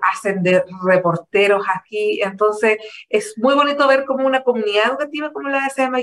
hacen 0.00 0.42
de 0.42 0.64
reporteros 0.84 1.64
aquí, 1.72 2.20
entonces 2.22 2.78
es 3.08 3.34
muy 3.38 3.54
bonito 3.54 3.86
ver 3.86 4.04
como 4.04 4.26
una 4.26 4.42
comunidad 4.42 4.90
educativa 4.90 5.32
como 5.32 5.48
la 5.48 5.62
de 5.64 5.70
SMA 5.70 6.00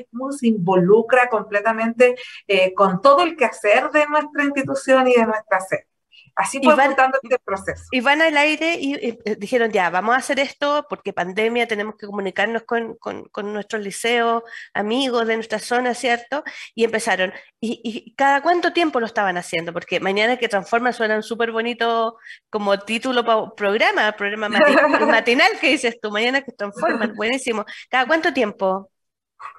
involucra 0.55 1.29
completamente 1.29 2.15
eh, 2.47 2.73
con 2.73 3.01
todo 3.01 3.23
el 3.23 3.35
quehacer 3.35 3.89
de 3.91 4.07
nuestra 4.07 4.43
institución 4.43 5.07
y 5.07 5.15
de 5.15 5.25
nuestra 5.25 5.59
sede. 5.59 5.87
Así 6.35 6.59
fue 6.63 6.73
este 6.73 7.39
proceso. 7.45 7.83
Y 7.91 8.01
van 8.01 8.21
al 8.21 8.35
aire 8.37 8.77
y, 8.79 8.95
eh, 8.95 9.19
dijeron, 9.37 9.71
ya, 9.71 9.89
vamos 9.91 10.15
a 10.15 10.17
hacer 10.17 10.39
esto 10.39 10.85
porque 10.89 11.13
pandemia, 11.13 11.67
tenemos 11.67 11.95
que 11.95 12.07
comunicarnos 12.07 12.63
con, 12.63 12.95
con, 12.95 13.25
con 13.25 13.53
nuestros 13.53 13.83
liceos, 13.83 14.41
amigos 14.73 15.27
de 15.27 15.35
nuestra 15.35 15.59
zona, 15.59 15.93
¿cierto? 15.93 16.43
Y 16.73 16.85
empezaron. 16.85 17.33
Y, 17.59 17.81
y, 17.83 18.15
cada 18.15 18.41
cuánto 18.41 18.73
tiempo 18.73 18.99
lo 18.99 19.05
estaban 19.05 19.37
haciendo? 19.37 19.73
Porque 19.73 19.99
Mañana 19.99 20.37
que 20.37 20.47
Transforma 20.47 20.91
suena 20.91 21.21
súper 21.21 21.51
bonito 21.51 22.17
como 22.49 22.79
título 22.79 23.23
para 23.23 23.51
programa, 23.55 24.11
programa 24.13 24.49
matinal 25.05 25.51
que 25.61 25.69
dices 25.69 25.99
tú, 26.01 26.09
Mañana 26.09 26.41
que 26.41 26.51
Transforma, 26.51 27.07
buenísimo. 27.15 27.63
¿Cada 27.89 28.07
cuánto 28.07 28.33
tiempo? 28.33 28.89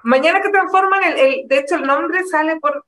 Mañana 0.03 0.41
que 0.41 0.49
transforman, 0.49 1.03
el, 1.03 1.47
de 1.47 1.57
hecho 1.57 1.75
el 1.75 1.83
nombre 1.83 2.23
sale 2.25 2.57
por 2.59 2.85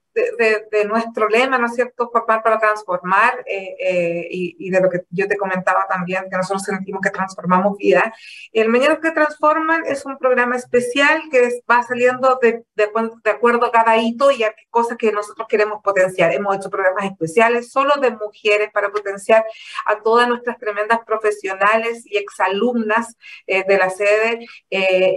de, 0.72 0.86
nuestro 0.86 1.28
lema, 1.28 1.58
¿no 1.58 1.68
es 1.68 1.76
cierto?, 1.76 2.10
formar 2.12 2.42
para 2.42 2.60
transformar, 2.60 3.44
eh, 3.46 3.76
eh, 3.80 4.28
y, 4.30 4.70
de 4.70 4.82
lo 4.82 4.90
que 4.90 5.06
yo 5.10 5.28
te 5.28 5.38
comentaba 5.38 5.86
también, 5.88 6.26
que 6.30 6.38
nosotros 6.38 6.64
sentimos 6.64 7.02
que 7.02 7.10
transformamos 7.10 7.78
vida. 7.78 8.14
El 8.52 8.70
Mañana 8.70 9.00
que 9.00 9.12
Transforman 9.12 9.84
es 9.86 10.06
un 10.06 10.18
programa 10.18 10.56
especial 10.56 11.22
que 11.32 11.62
va 11.70 11.84
saliendo 11.84 12.40
de, 12.42 12.64
de, 12.76 13.32
acuerdo 13.32 13.66
a 13.66 13.72
cada 13.72 13.98
hito 13.98 14.32
y 14.32 14.44
a 14.44 14.54
cosas 14.70 14.98
que 14.98 15.12
nosotros 15.12 15.48
queremos 15.48 15.82
potenciar. 15.84 16.34
Hemos 16.34 16.56
hecho 16.56 16.70
programas 16.70 17.06
especiales 17.06 17.72
solo 17.72 17.94
de 18.02 18.12
mujeres 18.12 18.70
para 18.72 18.90
potenciar 18.90 19.46
a 19.86 20.02
todas 20.02 20.28
nuestras 20.28 20.58
tremendas 20.58 21.00
profesionales 21.06 22.04
y 22.06 22.18
exalumnas 22.18 23.16
eh, 23.46 23.64
de 23.68 23.78
la 23.78 23.90
sede. 23.90 24.48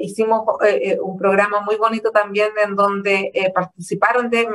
hicimos 0.01 0.43
un 1.03 1.19
programa 1.19 1.61
muy 1.61 1.77
bonito 1.77 2.11
también 2.11 2.51
en 2.63 2.77
donde 2.77 3.33
participaron 3.55 4.31
de 4.31 4.47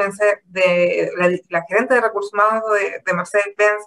de 0.45 1.11
la, 1.49 1.63
gerente 1.67 1.95
de 1.95 2.01
recursos 2.01 2.33
humanos 2.33 2.63
de, 2.73 3.01
de 3.05 3.13
Mercedes-Benz 3.13 3.83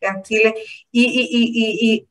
en 0.00 0.22
Chile. 0.22 0.54
Y, 0.90 2.08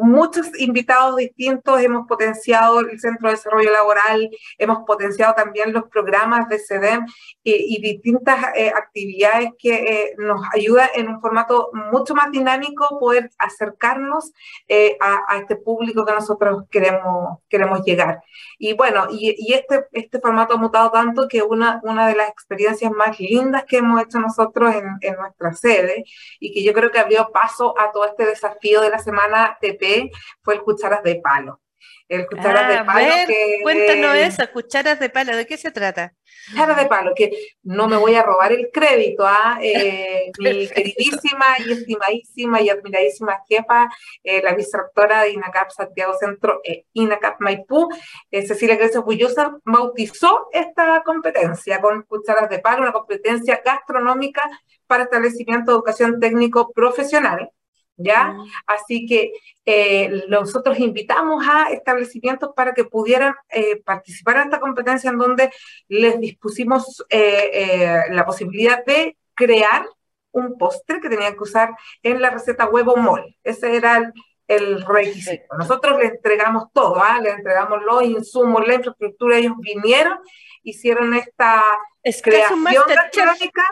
muchos 0.00 0.46
invitados 0.58 1.16
distintos, 1.16 1.80
hemos 1.80 2.06
potenciado 2.06 2.80
el 2.80 2.98
Centro 3.00 3.28
de 3.28 3.34
Desarrollo 3.34 3.72
Laboral, 3.72 4.30
hemos 4.56 4.78
potenciado 4.86 5.34
también 5.34 5.72
los 5.72 5.84
programas 5.88 6.48
de 6.48 6.58
CEDEM 6.58 7.06
y, 7.42 7.80
distintas 7.80 8.38
eh, 8.54 8.70
actividades 8.74 9.50
que 9.58 9.74
eh, 9.74 10.14
nos 10.18 10.42
ayudan 10.54 10.88
en 10.94 11.08
un 11.08 11.20
formato 11.20 11.70
mucho 11.90 12.14
más 12.14 12.30
dinámico 12.30 12.98
poder 12.98 13.30
acercarnos 13.38 14.32
eh, 14.68 14.96
a, 15.00 15.38
este 15.38 15.56
público 15.56 16.04
que 16.04 16.12
nosotros 16.12 16.64
queremos, 16.70 17.38
queremos 17.48 17.82
llegar. 17.84 18.20
Y 18.58 18.74
bueno, 18.74 19.06
y, 19.10 19.52
este, 19.52 19.86
este 19.92 20.20
formato 20.20 20.54
ha 20.54 20.58
mutado 20.58 20.90
tanto 20.90 21.28
que 21.28 21.42
una, 21.42 21.80
una 21.84 22.08
de 22.08 22.16
las 22.16 22.28
experiencias 22.28 22.92
más 22.92 23.18
lindas 23.18 23.64
que 23.64 23.78
hemos 23.78 24.02
hecho 24.02 24.18
nosotros 24.18 24.74
en, 24.74 24.98
en 25.00 25.16
nuestra 25.16 25.54
sede 25.54 26.04
y 26.40 26.52
que 26.52 26.62
yo 26.62 26.72
creo 26.72 26.90
que 26.90 26.98
abrió 26.98 27.30
paso 27.32 27.74
a 27.78 27.92
todo 27.92 28.06
este 28.06 28.26
desafío 28.26 28.80
de 28.80 28.90
la 28.90 28.98
semana 28.98 29.47
TP 29.60 30.10
fue 30.42 30.54
el 30.54 30.62
Cucharas 30.62 31.02
de 31.02 31.16
Palo. 31.16 31.60
El 32.08 32.26
Cucharas 32.26 32.68
de 32.68 32.74
ah, 32.76 32.86
Palo. 32.86 33.12
que, 33.26 33.60
cuéntanos 33.62 34.14
eso, 34.14 34.42
Cucharas 34.52 34.98
de 34.98 35.10
Palo, 35.10 35.36
¿de 35.36 35.46
qué 35.46 35.58
se 35.58 35.70
trata? 35.70 36.14
Cucharas 36.50 36.76
de 36.78 36.86
Palo, 36.86 37.12
que 37.14 37.30
no 37.62 37.86
me 37.86 37.98
voy 37.98 38.14
a 38.14 38.22
robar 38.22 38.52
el 38.52 38.70
crédito 38.72 39.26
a 39.26 39.56
¿ah? 39.56 39.58
eh, 39.60 40.32
mi 40.38 40.68
queridísima 40.68 41.46
y 41.58 41.72
estimadísima 41.72 42.62
y 42.62 42.70
admiradísima 42.70 43.42
jefa, 43.46 43.90
eh, 44.24 44.40
la 44.42 44.54
vicerrectora 44.54 45.22
de 45.22 45.32
INACAP 45.32 45.70
Santiago 45.70 46.14
Centro, 46.18 46.62
eh, 46.64 46.86
INACAP 46.94 47.40
Maipú, 47.40 47.90
Cecilia 48.30 48.76
Grecia 48.76 49.00
Bullosa, 49.00 49.58
bautizó 49.64 50.48
esta 50.52 51.02
competencia 51.04 51.80
con 51.82 52.02
Cucharas 52.04 52.48
de 52.48 52.58
Palo, 52.58 52.82
una 52.82 52.92
competencia 52.92 53.60
gastronómica 53.62 54.42
para 54.86 55.04
establecimiento 55.04 55.72
de 55.72 55.76
educación 55.76 56.20
técnico 56.20 56.72
profesional 56.72 57.50
¿ya? 57.98 58.36
Así 58.66 59.06
que 59.06 59.32
eh, 59.66 60.24
nosotros 60.28 60.78
invitamos 60.78 61.44
a 61.46 61.70
establecimientos 61.70 62.50
para 62.56 62.72
que 62.72 62.84
pudieran 62.84 63.34
eh, 63.50 63.82
participar 63.82 64.36
en 64.36 64.42
esta 64.44 64.60
competencia 64.60 65.10
en 65.10 65.18
donde 65.18 65.50
les 65.88 66.18
dispusimos 66.18 67.04
eh, 67.10 68.04
la 68.10 68.24
posibilidad 68.24 68.84
de 68.84 69.16
crear 69.34 69.86
un 70.32 70.56
postre 70.56 71.00
que 71.00 71.08
tenían 71.08 71.34
que 71.34 71.42
usar 71.42 71.70
en 72.02 72.22
la 72.22 72.30
receta 72.30 72.68
huevo 72.68 72.96
mol. 72.96 73.36
Ese 73.42 73.76
era 73.76 74.12
el, 74.46 74.86
requisito. 74.86 75.56
Nosotros 75.58 75.98
les 75.98 76.12
entregamos 76.12 76.72
todo, 76.72 77.02
¿ah? 77.02 77.20
les 77.20 77.34
entregamos 77.34 77.82
los 77.82 78.02
insumos, 78.04 78.66
la 78.66 78.74
infraestructura, 78.74 79.36
ellos 79.36 79.54
vinieron, 79.58 80.18
hicieron 80.62 81.12
esta 81.14 81.62
creación 82.22 82.64
gastronómica 82.64 83.62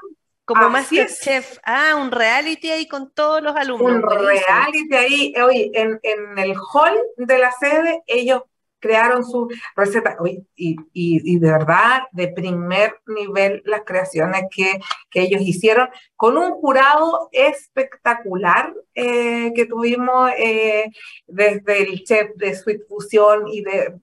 como 0.47 0.71
Masterchef. 0.71 1.59
Ah, 1.65 1.97
un 2.01 2.13
reality 2.13 2.71
ahí 2.71 2.87
con 2.87 3.11
todos 3.11 3.43
los 3.43 3.55
alumnos. 3.57 3.97
Un 3.97 4.03
reality 4.03 4.95
ahí. 4.95 5.35
Hoy 5.43 5.71
en, 5.75 5.99
en, 6.03 6.39
el 6.39 6.55
hall 6.55 6.97
de 7.17 7.39
la 7.39 7.51
sede, 7.51 8.03
ellos 8.07 8.43
crearon 8.79 9.25
su 9.25 9.49
receta. 9.75 10.17
y, 10.25 10.45
y, 10.55 10.77
y, 10.93 11.39
de 11.41 11.51
verdad, 11.51 12.03
de 12.13 12.29
primer 12.29 13.01
nivel, 13.07 13.61
las 13.65 13.83
creaciones 13.85 14.45
que, 14.55 14.79
que 15.11 15.23
ellos 15.23 15.43
hicieron, 15.43 15.89
con 16.15 16.39
un 16.39 16.53
jurado 16.53 17.29
espectacular 17.33 18.73
eh, 18.95 19.53
que 19.53 19.67
tuvimos 19.67 20.31
eh, 20.39 20.93
desde 21.27 21.83
el 21.83 22.05
chef 22.05 22.37
de 22.37 22.55
Sweet 22.55 22.87
Fusion 22.89 23.49
y 23.49 23.63
de 23.63 23.99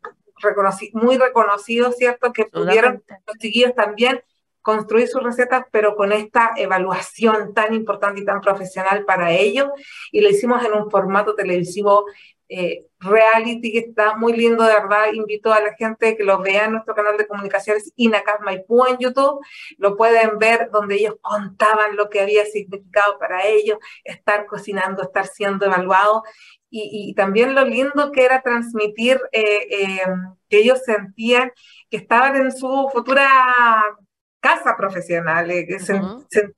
muy 0.94 1.18
reconocido, 1.18 1.94
¿cierto? 1.94 2.34
Que 2.34 2.46
pudieron, 2.46 3.02
los 3.26 3.38
chiquillos 3.38 3.74
también 3.76 4.22
construir 4.64 5.08
sus 5.08 5.22
recetas, 5.22 5.66
pero 5.72 5.96
con 5.96 6.12
esta 6.12 6.54
evaluación 6.56 7.54
tan 7.54 7.76
importante 7.76 8.22
y 8.22 8.26
tan 8.26 8.42
profesional 8.42 9.06
para 9.06 9.32
ellos. 9.32 9.70
Y 10.12 10.22
lo 10.22 10.30
hicimos 10.30 10.66
en 10.66 10.74
un 10.74 10.90
formato 10.90 11.36
televisivo 11.36 12.06
eh, 12.50 12.86
reality 13.00 13.72
que 13.72 13.80
está 13.80 14.16
muy 14.16 14.34
lindo, 14.34 14.64
de 14.64 14.74
verdad. 14.74 15.12
Invito 15.14 15.52
a 15.52 15.60
la 15.60 15.74
gente 15.74 16.16
que 16.16 16.24
lo 16.24 16.40
vea 16.40 16.66
en 16.66 16.74
nuestro 16.74 16.96
canal 16.96 17.18
de 17.18 17.28
comunicaciones 17.28 17.92
Inacas 17.96 18.40
Maipú 18.42 18.86
en 18.86 18.98
YouTube. 19.00 19.40
Lo 19.78 19.98
pueden 19.98 20.38
ver 20.40 20.70
donde 20.72 20.96
ellos 20.96 21.16
contaban 21.22 21.96
lo 21.96 22.10
que 22.10 22.22
había 22.22 22.46
significado 22.46 23.18
para 23.20 23.46
ellos 23.48 23.78
estar 24.04 24.46
cocinando, 24.46 25.04
estar 25.04 25.28
siendo 25.28 25.66
evaluados. 25.66 26.22
Y, 26.76 27.14
también 27.14 27.54
lo 27.54 27.66
lindo 27.66 28.12
que 28.12 28.26
era 28.26 28.42
transmitir 28.42 29.22
eh, 29.32 29.68
eh, 29.70 30.02
que 30.50 30.58
ellos 30.58 30.80
sentían 30.84 31.52
que 31.88 31.98
estaban 31.98 32.36
en 32.36 32.52
su 32.52 32.90
futura 32.92 33.28
casa 34.44 34.76
profesional, 34.76 35.50
eh, 35.52 35.66
que 35.66 35.78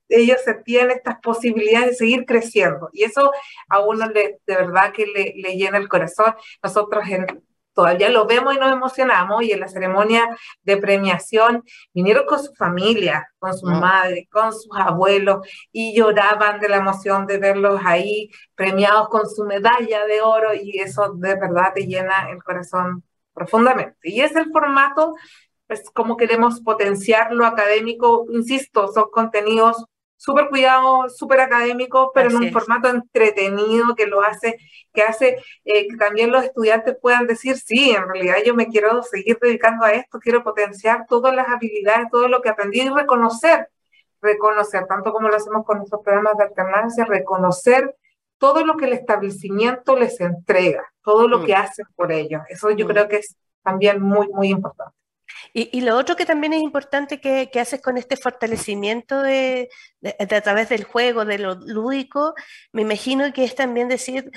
ellos 0.08 0.38
sentían 0.44 0.90
estas 0.90 1.20
posibilidades 1.20 1.90
de 1.90 1.94
seguir 1.94 2.26
creciendo 2.26 2.90
y 2.92 3.04
eso 3.04 3.30
a 3.68 3.78
uno 3.78 4.08
le, 4.08 4.40
de 4.44 4.56
verdad 4.56 4.92
que 4.92 5.06
le, 5.06 5.56
llena 5.56 5.78
el 5.78 5.88
corazón. 5.88 6.34
Nosotros 6.64 7.04
todavía 7.74 8.08
lo 8.08 8.26
vemos 8.26 8.56
y 8.56 8.58
nos 8.58 8.72
emocionamos 8.72 9.44
y 9.44 9.52
en 9.52 9.60
la 9.60 9.68
ceremonia 9.68 10.26
de 10.62 10.78
premiación 10.78 11.62
vinieron 11.94 12.26
con 12.26 12.42
su 12.42 12.52
familia, 12.54 13.28
con 13.38 13.56
su 13.56 13.66
madre, 13.66 14.28
con 14.32 14.52
sus 14.52 14.76
abuelos 14.76 15.46
y 15.70 15.96
lloraban 15.96 16.58
de 16.58 16.68
la 16.68 16.78
emoción 16.78 17.24
de 17.26 17.38
verlos 17.38 17.80
ahí 17.84 18.30
premiados 18.56 19.08
con 19.10 19.30
su 19.30 19.44
medalla 19.44 20.06
de 20.06 20.22
oro 20.22 20.54
y 20.54 20.80
eso 20.80 21.12
de 21.14 21.36
verdad 21.36 21.72
te 21.72 21.86
llena 21.86 22.30
el 22.30 22.42
corazón 22.42 23.04
profundamente. 23.32 23.96
Y 24.02 24.22
es 24.22 24.34
el 24.34 24.50
formato 24.50 25.14
pues 25.66 25.90
cómo 25.92 26.16
queremos 26.16 26.60
potenciar 26.60 27.32
lo 27.32 27.44
académico, 27.44 28.26
insisto, 28.30 28.92
son 28.92 29.10
contenidos 29.10 29.84
súper 30.16 30.48
cuidados, 30.48 31.16
súper 31.16 31.40
académicos, 31.40 32.10
pero 32.14 32.30
en 32.30 32.36
un 32.36 32.52
formato 32.52 32.88
entretenido 32.88 33.94
que 33.94 34.06
lo 34.06 34.22
hace, 34.22 34.56
que 34.92 35.02
hace 35.02 35.38
eh, 35.64 35.88
que 35.88 35.96
también 35.96 36.32
los 36.32 36.44
estudiantes 36.44 36.96
puedan 37.00 37.26
decir, 37.26 37.56
sí, 37.56 37.90
en 37.90 38.08
realidad 38.08 38.36
yo 38.44 38.54
me 38.54 38.68
quiero 38.68 39.02
seguir 39.02 39.38
dedicando 39.40 39.84
a 39.84 39.92
esto, 39.92 40.18
quiero 40.18 40.42
potenciar 40.42 41.06
todas 41.06 41.34
las 41.34 41.48
habilidades, 41.48 42.08
todo 42.10 42.28
lo 42.28 42.40
que 42.40 42.48
aprendí 42.48 42.80
y 42.80 42.88
reconocer, 42.88 43.68
reconocer, 44.22 44.86
tanto 44.86 45.12
como 45.12 45.28
lo 45.28 45.36
hacemos 45.36 45.64
con 45.66 45.78
nuestros 45.78 46.02
programas 46.02 46.36
de 46.38 46.44
alternancia, 46.44 47.04
reconocer 47.04 47.94
todo 48.38 48.64
lo 48.64 48.76
que 48.76 48.86
el 48.86 48.94
establecimiento 48.94 49.96
les 49.96 50.20
entrega, 50.20 50.84
todo 51.02 51.28
lo 51.28 51.40
mm. 51.40 51.44
que 51.44 51.54
hacen 51.54 51.86
por 51.94 52.12
ellos. 52.12 52.42
Eso 52.48 52.70
yo 52.70 52.86
mm. 52.86 52.88
creo 52.88 53.08
que 53.08 53.16
es 53.16 53.36
también 53.62 54.00
muy, 54.00 54.28
muy 54.28 54.48
importante. 54.48 54.95
Y, 55.52 55.80
lo 55.80 55.96
otro 55.96 56.16
que 56.16 56.26
también 56.26 56.52
es 56.52 56.62
importante 56.62 57.20
que, 57.20 57.50
haces 57.60 57.80
con 57.80 57.96
este 57.96 58.16
fortalecimiento 58.16 59.22
de, 59.22 59.68
a 60.18 60.40
través 60.42 60.68
del 60.68 60.84
juego, 60.84 61.24
de 61.24 61.38
lo 61.38 61.54
lúdico, 61.54 62.34
me 62.72 62.82
imagino 62.82 63.32
que 63.32 63.44
es 63.44 63.54
también 63.54 63.88
decir, 63.88 64.30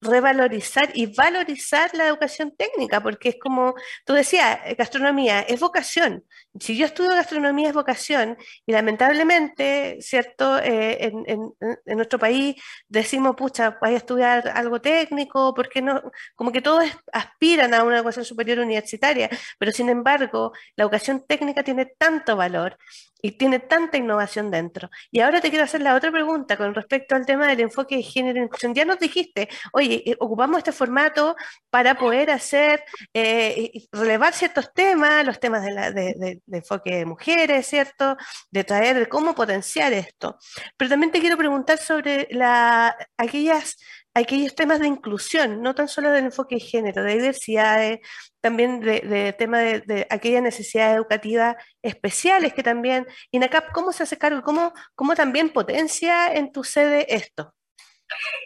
revalorizar 0.00 0.90
y 0.94 1.06
valorizar 1.06 1.90
la 1.94 2.06
educación 2.06 2.54
técnica, 2.56 3.00
porque 3.02 3.30
es 3.30 3.36
como, 3.40 3.74
tú 4.04 4.12
decías, 4.12 4.58
gastronomía 4.76 5.40
es 5.40 5.60
vocación. 5.60 6.24
Si 6.60 6.76
yo 6.76 6.86
estudio 6.86 7.10
gastronomía 7.10 7.68
es 7.68 7.74
vocación, 7.74 8.36
y 8.64 8.72
lamentablemente, 8.72 9.98
¿cierto? 10.00 10.58
Eh, 10.58 11.12
en, 11.26 11.96
nuestro 11.96 12.18
país 12.18 12.56
decimos, 12.88 13.34
pucha, 13.36 13.78
voy 13.80 13.94
a 13.94 13.96
estudiar 13.96 14.48
algo 14.48 14.80
técnico, 14.80 15.52
porque 15.54 15.82
no? 15.82 16.02
Como 16.36 16.52
que 16.52 16.62
todos 16.62 16.84
aspiran 17.12 17.74
a 17.74 17.82
una 17.82 17.96
educación 17.96 18.24
superior 18.24 18.60
universitaria, 18.60 19.28
pero 19.58 19.72
sin 19.72 19.88
embargo, 19.88 20.52
la 20.76 20.84
educación 20.84 21.24
técnica 21.26 21.62
tiene 21.64 21.86
tanto 21.98 22.36
valor 22.36 22.78
y 23.24 23.32
tiene 23.38 23.58
tanta 23.58 23.96
innovación 23.96 24.50
dentro. 24.50 24.90
Y 25.10 25.20
ahora 25.20 25.40
te 25.40 25.48
quiero 25.48 25.64
hacer 25.64 25.80
la 25.80 25.94
otra 25.94 26.12
pregunta 26.12 26.58
con 26.58 26.74
respecto 26.74 27.14
al 27.14 27.24
tema 27.24 27.48
del 27.48 27.60
enfoque 27.60 27.96
de 27.96 28.02
género 28.02 28.36
en 28.36 28.44
inclusión. 28.44 28.74
Ya 28.74 28.84
nos 28.84 28.98
dijiste, 28.98 29.48
oye, 29.72 30.02
eh, 30.04 30.16
ocupamos 30.20 30.58
este 30.58 30.72
formato 30.72 31.34
para 31.70 31.94
poder 31.96 32.30
hacer, 32.30 32.84
eh, 33.14 33.86
relevar 33.92 34.34
ciertos 34.34 34.74
temas, 34.74 35.24
los 35.24 35.40
temas 35.40 35.64
de, 35.64 35.72
la, 35.72 35.90
de, 35.90 36.42
enfoque 36.52 36.96
de 36.96 37.06
mujeres, 37.06 37.66
¿cierto? 37.66 38.16
De 38.50 38.64
traer, 38.64 38.98
de 38.98 39.08
cómo 39.08 39.34
potenciar 39.34 39.92
esto. 39.92 40.38
Pero 40.76 40.90
también 40.90 41.12
te 41.12 41.20
quiero 41.20 41.36
preguntar 41.36 41.78
sobre 41.78 42.28
la, 42.30 42.96
aquellas 43.16 43.76
aquellos 44.14 44.54
temas 44.54 44.80
de 44.80 44.86
inclusión, 44.86 45.60
no 45.60 45.74
tan 45.74 45.88
solo 45.88 46.10
del 46.10 46.26
enfoque 46.26 46.56
de 46.56 46.60
género, 46.60 47.02
de 47.02 47.14
diversidad, 47.14 47.98
también 48.40 48.80
de, 48.80 49.00
de 49.00 49.32
tema 49.32 49.58
de, 49.58 50.06
aquellas 50.10 50.42
necesidades 50.42 50.96
educativas 50.96 51.56
especiales 51.82 52.54
que 52.54 52.62
también, 52.62 53.06
INACAP, 53.32 53.72
¿cómo 53.72 53.92
se 53.92 54.04
hace 54.04 54.16
cargo? 54.16 54.42
¿Cómo, 54.42 54.72
cómo 54.94 55.14
también 55.14 55.50
potencia 55.50 56.32
en 56.32 56.52
tu 56.52 56.62
sede 56.64 57.12
esto? 57.14 57.54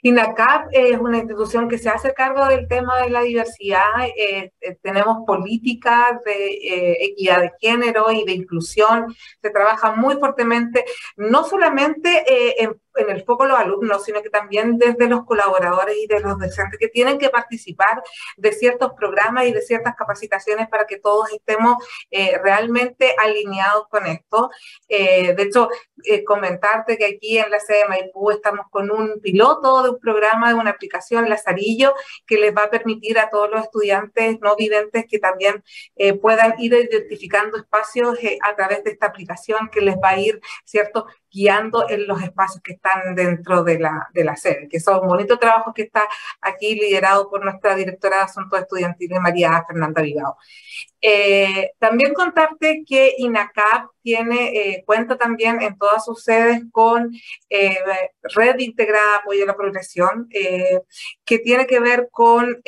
INACAP 0.02 0.68
es 0.72 0.98
una 0.98 1.18
institución 1.18 1.68
que 1.68 1.78
se 1.78 1.88
hace 1.88 2.14
cargo 2.14 2.46
del 2.46 2.68
tema 2.68 3.02
de 3.02 3.10
la 3.10 3.22
diversidad. 3.22 4.06
Eh, 4.16 4.52
eh, 4.60 4.78
tenemos 4.82 5.18
políticas 5.26 6.22
de 6.24 6.46
eh, 6.52 6.96
equidad 7.00 7.40
de 7.40 7.52
género 7.60 8.10
y 8.10 8.24
de 8.24 8.32
inclusión. 8.32 9.14
Se 9.42 9.50
trabaja 9.50 9.92
muy 9.92 10.16
fuertemente, 10.16 10.84
no 11.16 11.44
solamente 11.44 12.62
en 12.62 12.78
en 12.98 13.10
el 13.10 13.24
foco 13.24 13.46
los 13.46 13.58
alumnos, 13.58 14.04
sino 14.04 14.22
que 14.22 14.30
también 14.30 14.78
desde 14.78 15.08
los 15.08 15.24
colaboradores 15.24 15.96
y 15.96 16.06
de 16.06 16.20
los 16.20 16.38
docentes 16.38 16.78
que 16.78 16.88
tienen 16.88 17.18
que 17.18 17.30
participar 17.30 18.02
de 18.36 18.52
ciertos 18.52 18.92
programas 18.94 19.46
y 19.46 19.52
de 19.52 19.62
ciertas 19.62 19.94
capacitaciones 19.94 20.68
para 20.68 20.86
que 20.86 20.98
todos 20.98 21.32
estemos 21.32 21.76
eh, 22.10 22.38
realmente 22.42 23.14
alineados 23.18 23.88
con 23.88 24.06
esto. 24.06 24.50
Eh, 24.88 25.34
de 25.34 25.42
hecho, 25.42 25.68
eh, 26.04 26.24
comentarte 26.24 26.98
que 26.98 27.06
aquí 27.06 27.38
en 27.38 27.50
la 27.50 27.60
sede 27.60 27.78
de 27.78 27.88
Maipú 27.88 28.30
estamos 28.30 28.66
con 28.70 28.90
un 28.90 29.20
piloto 29.20 29.82
de 29.82 29.90
un 29.90 29.98
programa, 29.98 30.48
de 30.48 30.54
una 30.54 30.70
aplicación, 30.70 31.28
Lazarillo, 31.28 31.94
que 32.26 32.38
les 32.38 32.54
va 32.54 32.64
a 32.64 32.70
permitir 32.70 33.18
a 33.18 33.30
todos 33.30 33.50
los 33.50 33.62
estudiantes 33.62 34.38
no 34.40 34.56
videntes 34.56 35.06
que 35.08 35.18
también 35.18 35.62
puedan 36.20 36.54
ir 36.58 36.74
identificando 36.74 37.56
espacios 37.56 38.18
a 38.42 38.56
través 38.56 38.84
de 38.84 38.90
esta 38.90 39.06
aplicación 39.06 39.68
que 39.70 39.80
les 39.80 39.96
va 39.96 40.10
a 40.10 40.18
ir, 40.18 40.40
¿cierto?, 40.64 41.06
guiando 41.30 41.88
en 41.88 42.06
los 42.06 42.22
espacios 42.22 42.62
que 42.62 42.72
están 42.72 43.14
dentro 43.14 43.62
de 43.62 43.78
la, 43.78 44.08
de 44.12 44.24
la 44.24 44.36
sede, 44.36 44.68
que 44.68 44.80
son 44.80 45.00
un 45.02 45.08
bonito 45.08 45.38
trabajo 45.38 45.72
que 45.74 45.82
está 45.82 46.02
aquí 46.40 46.74
liderado 46.74 47.28
por 47.30 47.44
nuestra 47.44 47.74
directora 47.74 48.18
de 48.18 48.22
Asuntos 48.22 48.60
Estudiantiles, 48.60 49.20
María 49.20 49.64
Fernanda 49.66 50.02
Vigao. 50.02 50.36
Eh, 51.00 51.70
también 51.78 52.12
contarte 52.12 52.82
que 52.86 53.14
INACAP 53.18 53.90
tiene, 54.02 54.48
eh, 54.48 54.82
cuenta 54.84 55.16
también 55.16 55.62
en 55.62 55.78
todas 55.78 56.04
sus 56.04 56.24
sedes 56.24 56.62
con 56.72 57.12
eh, 57.50 57.78
Red 58.34 58.58
Integrada 58.58 59.16
Apoyo 59.16 59.44
a 59.44 59.46
la 59.46 59.56
Progresión, 59.56 60.28
que 60.28 61.38
tiene 61.38 61.66
que 61.66 61.78
ver 61.78 62.08
con 62.10 62.60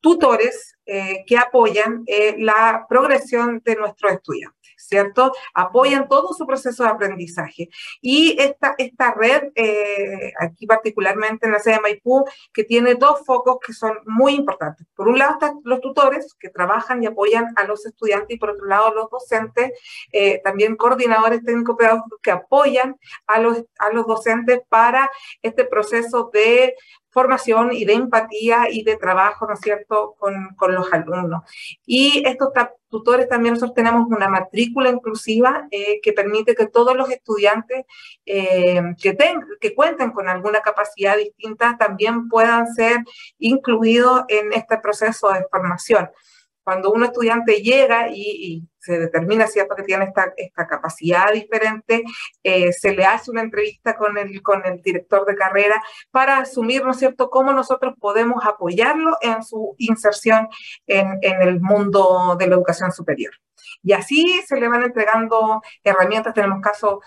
tutores 0.00 0.76
que 0.84 1.38
apoyan 1.38 2.04
la 2.38 2.86
progresión 2.88 3.62
de 3.64 3.76
nuestros 3.76 4.12
estudiantes. 4.12 4.63
¿Cierto? 4.86 5.32
Apoyan 5.54 6.08
todo 6.08 6.32
su 6.34 6.46
proceso 6.46 6.84
de 6.84 6.90
aprendizaje. 6.90 7.68
Y 8.00 8.36
esta, 8.40 8.74
esta 8.78 9.12
red, 9.14 9.50
eh, 9.54 10.32
aquí 10.40 10.66
particularmente 10.66 11.46
en 11.46 11.52
la 11.52 11.58
sede 11.58 11.74
de 11.76 11.80
Maipú, 11.80 12.24
que 12.52 12.64
tiene 12.64 12.94
dos 12.94 13.24
focos 13.24 13.58
que 13.64 13.72
son 13.72 13.98
muy 14.06 14.34
importantes. 14.34 14.86
Por 14.94 15.08
un 15.08 15.18
lado 15.18 15.34
están 15.34 15.60
los 15.64 15.80
tutores 15.80 16.34
que 16.38 16.50
trabajan 16.50 17.02
y 17.02 17.06
apoyan 17.06 17.52
a 17.56 17.64
los 17.64 17.86
estudiantes 17.86 18.36
y 18.36 18.38
por 18.38 18.50
otro 18.50 18.66
lado 18.66 18.94
los 18.94 19.10
docentes, 19.10 19.72
eh, 20.12 20.40
también 20.42 20.76
coordinadores 20.76 21.44
técnico-pedagógicos 21.44 22.20
que 22.22 22.30
apoyan 22.30 22.96
a 23.26 23.40
los, 23.40 23.64
a 23.78 23.90
los 23.92 24.06
docentes 24.06 24.60
para 24.68 25.10
este 25.42 25.64
proceso 25.64 26.30
de 26.32 26.74
formación 27.14 27.72
y 27.72 27.84
de 27.84 27.94
empatía 27.94 28.66
y 28.68 28.82
de 28.82 28.96
trabajo, 28.96 29.46
¿no 29.46 29.54
es 29.54 29.60
cierto?, 29.60 30.16
con, 30.18 30.54
con 30.56 30.74
los 30.74 30.92
alumnos. 30.92 31.42
Y 31.86 32.22
estos 32.26 32.50
tutores 32.88 33.28
también 33.28 33.54
nosotros 33.54 33.74
tenemos 33.74 34.06
una 34.08 34.28
matrícula 34.28 34.90
inclusiva 34.90 35.68
eh, 35.70 36.00
que 36.02 36.12
permite 36.12 36.56
que 36.56 36.66
todos 36.66 36.96
los 36.96 37.08
estudiantes 37.10 37.86
eh, 38.26 38.82
que, 39.00 39.16
que 39.60 39.74
cuenten 39.74 40.10
con 40.10 40.28
alguna 40.28 40.60
capacidad 40.60 41.16
distinta 41.16 41.76
también 41.78 42.28
puedan 42.28 42.72
ser 42.74 42.98
incluidos 43.38 44.24
en 44.28 44.52
este 44.52 44.76
proceso 44.78 45.32
de 45.32 45.46
formación 45.50 46.10
cuando 46.64 46.90
un 46.92 47.04
estudiante 47.04 47.62
llega 47.62 48.08
y, 48.10 48.66
se 48.78 48.98
determina, 48.98 49.46
¿cierto?, 49.46 49.74
que 49.74 49.82
tiene 49.82 50.04
esta, 50.04 50.34
esta 50.36 50.66
capacidad 50.66 51.32
diferente, 51.32 52.04
eh, 52.42 52.70
se 52.70 52.92
le 52.94 53.06
hace 53.06 53.30
una 53.30 53.40
entrevista 53.40 53.96
con 53.96 54.18
el, 54.18 54.42
con 54.42 54.66
el 54.66 54.82
director 54.82 55.24
de 55.24 55.34
carrera 55.34 55.82
para 56.10 56.38
asumir, 56.38 56.84
¿no 56.84 56.90
es 56.90 56.98
cierto?, 56.98 57.30
cómo 57.30 57.54
nosotros 57.54 57.94
podemos 57.98 58.44
apoyarlo 58.44 59.16
en 59.22 59.42
su 59.42 59.74
inserción 59.78 60.48
en, 60.86 61.18
en 61.22 61.40
el 61.40 61.60
mundo 61.62 62.36
de 62.38 62.46
la 62.46 62.56
educación 62.56 62.92
superior. 62.92 63.32
Y 63.82 63.92
así 63.92 64.42
se 64.46 64.60
le 64.60 64.68
van 64.68 64.82
entregando 64.82 65.62
herramientas, 65.82 66.34
tenemos 66.34 66.60
casos 66.60 66.98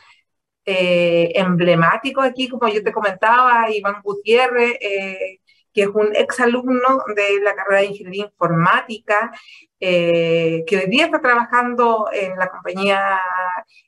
eh, 0.70 1.32
emblemáticos 1.36 2.26
aquí, 2.26 2.50
como 2.50 2.68
yo 2.68 2.84
te 2.84 2.92
comentaba, 2.92 3.72
Iván 3.72 4.02
Gutiérrez, 4.04 4.78
eh, 4.82 5.40
que 5.78 5.84
es 5.84 5.90
un 5.94 6.10
exalumno 6.16 7.04
de 7.16 7.40
la 7.44 7.54
carrera 7.54 7.82
de 7.82 7.88
Ingeniería 7.88 8.26
Informática, 8.26 9.32
que 9.80 10.66
hoy 10.72 10.90
día 10.90 11.06
está 11.06 11.22
trabajando 11.22 12.10
en 12.12 12.36
la 12.36 12.50
compañía, 12.50 13.22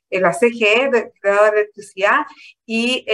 en 0.08 0.22
la 0.22 0.32
CGE, 0.32 0.88
de 0.88 1.12
creador 1.20 1.50
de 1.50 1.60
electricidad, 1.62 2.26
y 2.64 3.04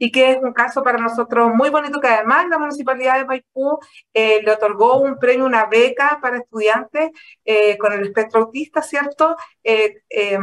y 0.00 0.10
que 0.10 0.30
es 0.32 0.38
un 0.42 0.54
caso 0.54 0.82
para 0.82 0.98
nosotros 0.98 1.50
muy 1.54 1.68
bonito, 1.68 2.00
que 2.00 2.08
además 2.08 2.46
la 2.48 2.58
Municipalidad 2.58 3.18
de 3.18 3.26
Maipú 3.26 3.78
eh, 4.14 4.40
le 4.42 4.52
otorgó 4.52 4.96
un 4.96 5.18
premio, 5.18 5.44
una 5.44 5.66
beca 5.66 6.18
para 6.22 6.38
estudiantes 6.38 7.10
eh, 7.44 7.76
con 7.76 7.92
el 7.92 8.04
espectro 8.04 8.40
autista, 8.40 8.80
¿cierto? 8.80 9.36
Eh, 9.62 10.02
em, 10.08 10.42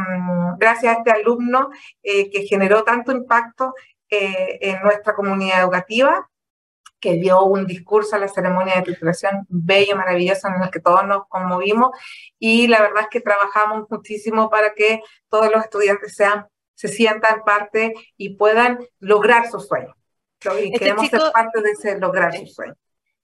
gracias 0.58 0.94
a 0.94 0.98
este 0.98 1.10
alumno 1.10 1.70
que 2.02 2.46
generó 2.48 2.84
tanto 2.84 3.10
impacto 3.10 3.74
en 4.08 4.80
nuestra 4.82 5.14
comunidad 5.14 5.62
educativa 5.62 6.30
que 7.00 7.14
dio 7.14 7.42
un 7.44 7.66
discurso 7.66 8.16
a 8.16 8.18
la 8.18 8.28
ceremonia 8.28 8.76
de 8.76 8.92
titulación 8.92 9.46
bello, 9.48 9.96
maravilloso, 9.96 10.48
en 10.48 10.62
el 10.62 10.70
que 10.70 10.80
todos 10.80 11.06
nos 11.06 11.26
conmovimos 11.28 11.90
y 12.38 12.66
la 12.66 12.80
verdad 12.80 13.02
es 13.02 13.08
que 13.08 13.20
trabajamos 13.20 13.86
muchísimo 13.90 14.50
para 14.50 14.74
que 14.74 15.00
todos 15.28 15.50
los 15.52 15.62
estudiantes 15.62 16.14
sean 16.16 16.46
se 16.78 16.86
sientan 16.86 17.42
parte 17.44 17.92
y 18.16 18.36
puedan 18.36 18.78
lograr 19.00 19.50
sus 19.50 19.66
sueños. 19.66 19.96
Y 20.44 20.66
este 20.66 20.78
queremos 20.78 21.08
ser 21.08 21.20
parte 21.32 21.60
de 21.60 21.70
ese 21.72 21.98
lograr 21.98 22.32
sus 22.36 22.54
sueños. 22.54 22.76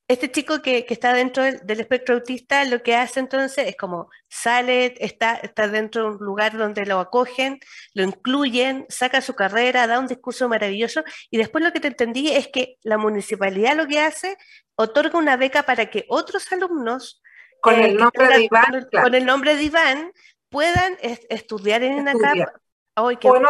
Este 0.07 0.31
chico 0.31 0.61
que, 0.61 0.85
que 0.85 0.93
está 0.93 1.15
dentro 1.15 1.43
del, 1.43 1.81
espectro 1.81 2.15
autista 2.17 2.63
lo 2.67 2.83
que 2.83 2.95
hace 2.95 3.21
entonces 3.21 3.69
es 3.69 3.77
como 3.77 4.11
sale, 4.29 4.95
está, 4.99 5.37
está 5.37 5.67
dentro 5.67 6.03
de 6.03 6.17
un 6.17 6.25
lugar 6.25 6.59
donde 6.59 6.85
lo 6.85 6.99
acogen, 6.99 7.59
lo 7.95 8.03
incluyen, 8.03 8.85
saca 8.91 9.23
su 9.23 9.35
carrera, 9.35 9.87
da 9.87 9.99
un 9.99 10.07
discurso 10.07 10.47
maravilloso 10.47 11.03
y 11.31 11.39
después 11.39 11.65
lo 11.65 11.73
que 11.73 11.81
te 11.81 11.89
entendí 11.89 12.31
es 12.31 12.49
que 12.49 12.77
la 12.83 12.99
municipalidad 12.99 13.77
lo 13.77 13.87
que 13.87 14.01
hace, 14.01 14.37
otorga 14.75 15.19
una 15.19 15.39
beca 15.39 15.63
para 15.63 15.87
que 15.87 16.05
otros 16.09 16.53
alumnos 16.53 17.23
con 17.63 17.75
el 17.75 17.93
eh, 17.93 17.95
nombre 17.95 18.29
de 18.29 18.43
Iván, 18.45 18.89
con, 18.93 19.15
el 19.15 19.25
nombre 19.25 19.57
de 19.57 19.63
Iván 19.63 20.13
puedan 20.51 20.99
estudiar 21.01 21.83
en 21.83 22.01
INACAP 22.01 22.49
Ay, 22.97 23.17
qué, 23.17 23.29
o 23.29 23.37
en 23.37 23.43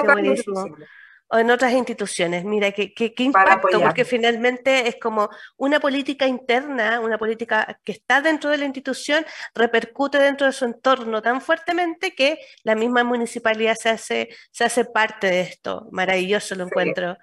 otras 1.29 1.73
instituciones. 1.73 2.45
Mira, 2.45 2.73
qué, 2.73 2.93
qué, 2.93 3.13
impacto, 3.19 3.81
porque 3.81 4.05
finalmente 4.05 4.89
es 4.89 4.97
como 4.97 5.29
una 5.57 5.81
política 5.81 6.27
interna, 6.27 7.01
una 7.01 7.19
política 7.19 7.81
que 7.85 7.93
está 7.93 8.21
dentro 8.21 8.51
de 8.51 8.59
la 8.59 8.65
institución, 8.65 9.25
repercute 9.55 10.19
dentro 10.19 10.47
de 10.47 10.53
su 10.53 10.65
entorno 10.65 11.23
tan 11.23 11.41
fuertemente 11.41 12.15
que 12.15 12.39
la 12.63 12.75
misma 12.75 13.05
municipalidad 13.05 13.75
se 13.75 13.89
hace, 13.89 14.29
se 14.51 14.65
hace 14.65 14.85
parte 14.85 15.29
de 15.29 15.41
esto. 15.41 15.89
Maravilloso 15.91 16.55
lo 16.55 16.65
encuentro. 16.65 17.17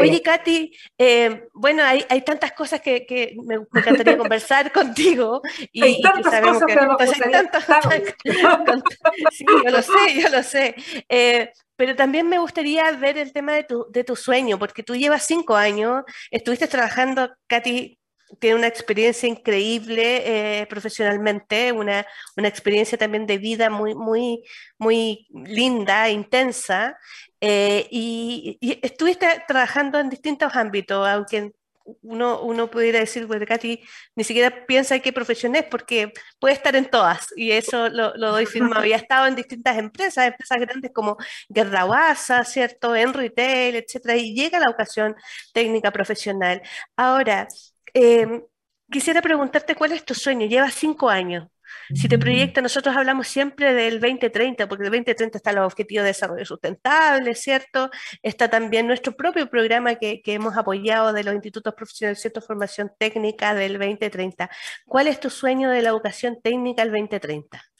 Oye, 0.00 0.22
Katy, 0.22 0.76
eh, 0.98 1.44
bueno, 1.52 1.84
hay, 1.84 2.04
hay, 2.08 2.22
tantas 2.22 2.52
cosas 2.52 2.80
que, 2.80 3.06
que 3.06 3.36
me, 3.44 3.56
encantaría 3.56 4.16
conversar 4.18 4.72
contigo. 4.72 5.42
Y, 5.72 5.82
hay 5.82 6.02
tantas 6.02 6.40
cosas 6.40 6.62
que, 6.66 6.72
hay 7.24 7.32
tantas, 7.32 7.64
Sí, 9.32 9.44
yo 9.46 9.70
lo 9.70 9.82
sé, 9.82 10.20
yo 10.20 10.28
lo 10.28 10.42
sé. 10.42 10.74
Eh, 11.08 11.52
pero 11.82 11.96
también 11.96 12.28
me 12.28 12.38
gustaría 12.38 12.92
ver 12.92 13.18
el 13.18 13.32
tema 13.32 13.54
de 13.54 13.64
tu, 13.64 13.86
de 13.90 14.04
tu 14.04 14.14
sueño, 14.14 14.56
porque 14.56 14.84
tú 14.84 14.94
llevas 14.94 15.26
cinco 15.26 15.56
años, 15.56 16.04
estuviste 16.30 16.68
trabajando, 16.68 17.28
Katy 17.48 17.98
tiene 18.38 18.56
una 18.56 18.68
experiencia 18.68 19.28
increíble 19.28 20.60
eh, 20.60 20.66
profesionalmente, 20.66 21.72
una, 21.72 22.06
una, 22.36 22.46
experiencia 22.46 22.96
también 22.96 23.26
de 23.26 23.38
vida 23.38 23.68
muy, 23.68 23.96
muy, 23.96 24.44
muy 24.78 25.26
linda, 25.32 26.08
intensa, 26.08 26.96
eh, 27.40 27.88
y, 27.90 28.58
y, 28.60 28.78
estuviste 28.80 29.26
trabajando 29.48 29.98
en 29.98 30.08
distintos 30.08 30.54
ámbitos, 30.54 31.04
aunque 31.08 31.50
uno, 32.02 32.40
uno 32.42 32.70
pudiera 32.70 32.98
decir, 32.98 33.26
bueno, 33.26 33.46
Katy 33.46 33.80
ni 34.16 34.24
siquiera 34.24 34.66
piensa 34.66 34.98
qué 35.00 35.12
profesión 35.12 35.54
es, 35.56 35.64
porque 35.64 36.12
puede 36.38 36.54
estar 36.54 36.76
en 36.76 36.86
todas, 36.86 37.28
y 37.36 37.52
eso 37.52 37.88
lo, 37.88 38.14
lo 38.16 38.32
doy 38.32 38.46
firmado. 38.46 38.80
Había 38.82 38.96
estado 38.96 39.26
en 39.26 39.36
distintas 39.36 39.78
empresas, 39.78 40.26
empresas 40.26 40.58
grandes 40.60 40.92
como 40.92 41.16
Guerrawasa, 41.48 42.44
¿cierto? 42.44 42.94
En 42.96 43.12
retail, 43.12 43.76
etcétera, 43.76 44.16
y 44.16 44.34
llega 44.34 44.58
la 44.60 44.70
ocasión 44.70 45.14
técnica 45.52 45.90
profesional. 45.90 46.62
Ahora, 46.96 47.48
em, 47.94 48.42
quisiera 48.90 49.22
preguntarte 49.22 49.74
cuál 49.74 49.92
es 49.92 50.04
tu 50.04 50.14
sueño. 50.14 50.46
Llevas 50.46 50.74
cinco 50.74 51.08
años 51.08 51.48
si 51.94 52.08
te 52.08 52.18
proyecta, 52.18 52.60
nosotros 52.60 52.96
hablamos 52.96 53.28
siempre 53.28 53.74
del 53.74 54.00
2030, 54.00 54.68
porque 54.68 54.84
el 54.84 54.90
2030 54.90 55.38
está 55.38 55.50
el 55.50 55.58
objetivo 55.58 56.02
de 56.02 56.08
desarrollo 56.08 56.44
sustentable, 56.44 57.34
¿cierto? 57.34 57.90
Está 58.22 58.48
también 58.48 58.86
nuestro 58.86 59.14
propio 59.14 59.48
programa 59.48 59.96
que, 59.96 60.22
que 60.22 60.34
hemos 60.34 60.56
apoyado 60.56 61.12
de 61.12 61.24
los 61.24 61.34
institutos 61.34 61.74
profesionales, 61.74 62.20
¿cierto? 62.20 62.40
Formación 62.40 62.92
técnica 62.98 63.54
del 63.54 63.78
2030. 63.78 64.50
¿Cuál 64.86 65.08
es 65.08 65.20
tu 65.20 65.30
sueño 65.30 65.70
de 65.70 65.82
la 65.82 65.90
educación 65.90 66.38
técnica 66.42 66.82
el 66.82 66.90
2030? 66.90 67.71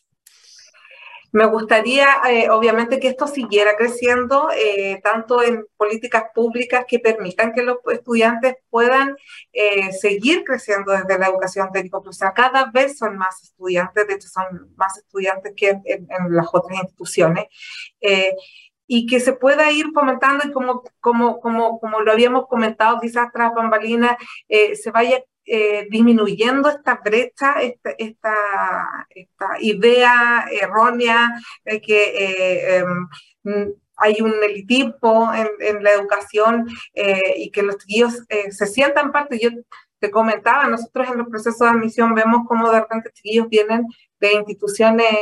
Me 1.33 1.47
gustaría, 1.47 2.09
eh, 2.29 2.51
obviamente, 2.51 3.01
que 3.01 3.09
esto 3.09 3.27
siguiera 3.27 3.75
creciendo, 3.75 4.51
eh, 4.55 5.01
tanto 5.03 5.43
en 5.43 5.65
políticas 5.79 6.25
públicas 6.35 6.85
que 6.87 6.99
permitan 6.99 7.55
que 7.55 7.63
los 7.63 7.79
estudiantes 7.91 8.57
puedan 8.69 9.17
eh, 9.55 9.93
seguir 9.93 10.45
creciendo 10.45 10.93
desde 10.93 11.19
la 11.19 11.29
educación 11.29 11.73
técnico-profesional. 11.73 12.35
Cada 12.35 12.71
vez 12.71 12.99
son 12.99 13.17
más 13.17 13.43
estudiantes, 13.43 14.07
de 14.07 14.15
hecho 14.15 14.29
son 14.29 14.75
más 14.77 14.99
estudiantes 14.99 15.55
que 15.57 15.71
en, 15.71 16.07
las 16.29 16.49
otras 16.53 16.79
instituciones 16.79 17.47
y 18.87 19.07
que 19.07 19.21
se 19.21 19.33
pueda 19.33 19.73
ir 19.73 19.87
fomentando 19.95 20.47
y 20.47 20.53
como, 20.53 20.83
como, 21.01 21.41
como, 21.41 21.81
como 21.81 22.01
lo 22.01 22.13
habíamos 22.13 22.47
comentado 22.47 23.01
quizás 23.01 23.33
tras 23.33 23.55
bambalinas, 23.55 24.17
se 24.49 24.91
vaya 24.91 25.25
eh, 25.45 25.89
disminuyendo 25.91 26.69
esta 26.69 27.01
brecha, 27.05 27.55
esta, 27.61 27.91
esta, 27.99 29.07
idea 29.61 30.47
errónea 30.51 31.31
de 31.65 31.81
que 31.81 32.03
eh, 32.05 32.85
em, 33.45 33.75
hay 33.97 34.21
un 34.21 34.33
elitismo 34.43 35.33
en, 35.35 35.83
la 35.83 35.93
educación 35.93 36.69
eh, 36.95 37.35
y 37.37 37.51
que 37.51 37.63
los 37.63 37.77
chiquillos 37.79 38.25
se 38.51 38.67
sientan 38.67 39.13
parte. 39.13 39.39
Yo 39.41 39.51
te 39.99 40.11
comentaba, 40.11 40.69
nosotros 40.69 41.09
en 41.09 41.19
los 41.19 41.29
procesos 41.29 41.61
de 41.61 41.69
admisión 41.69 42.15
vemos 42.15 42.47
cómo 42.47 42.71
de 42.71 42.81
repente 42.81 43.11
chiquillos 43.13 43.49
vienen 43.49 43.87
de 44.23 44.35
instituciones 44.35 45.13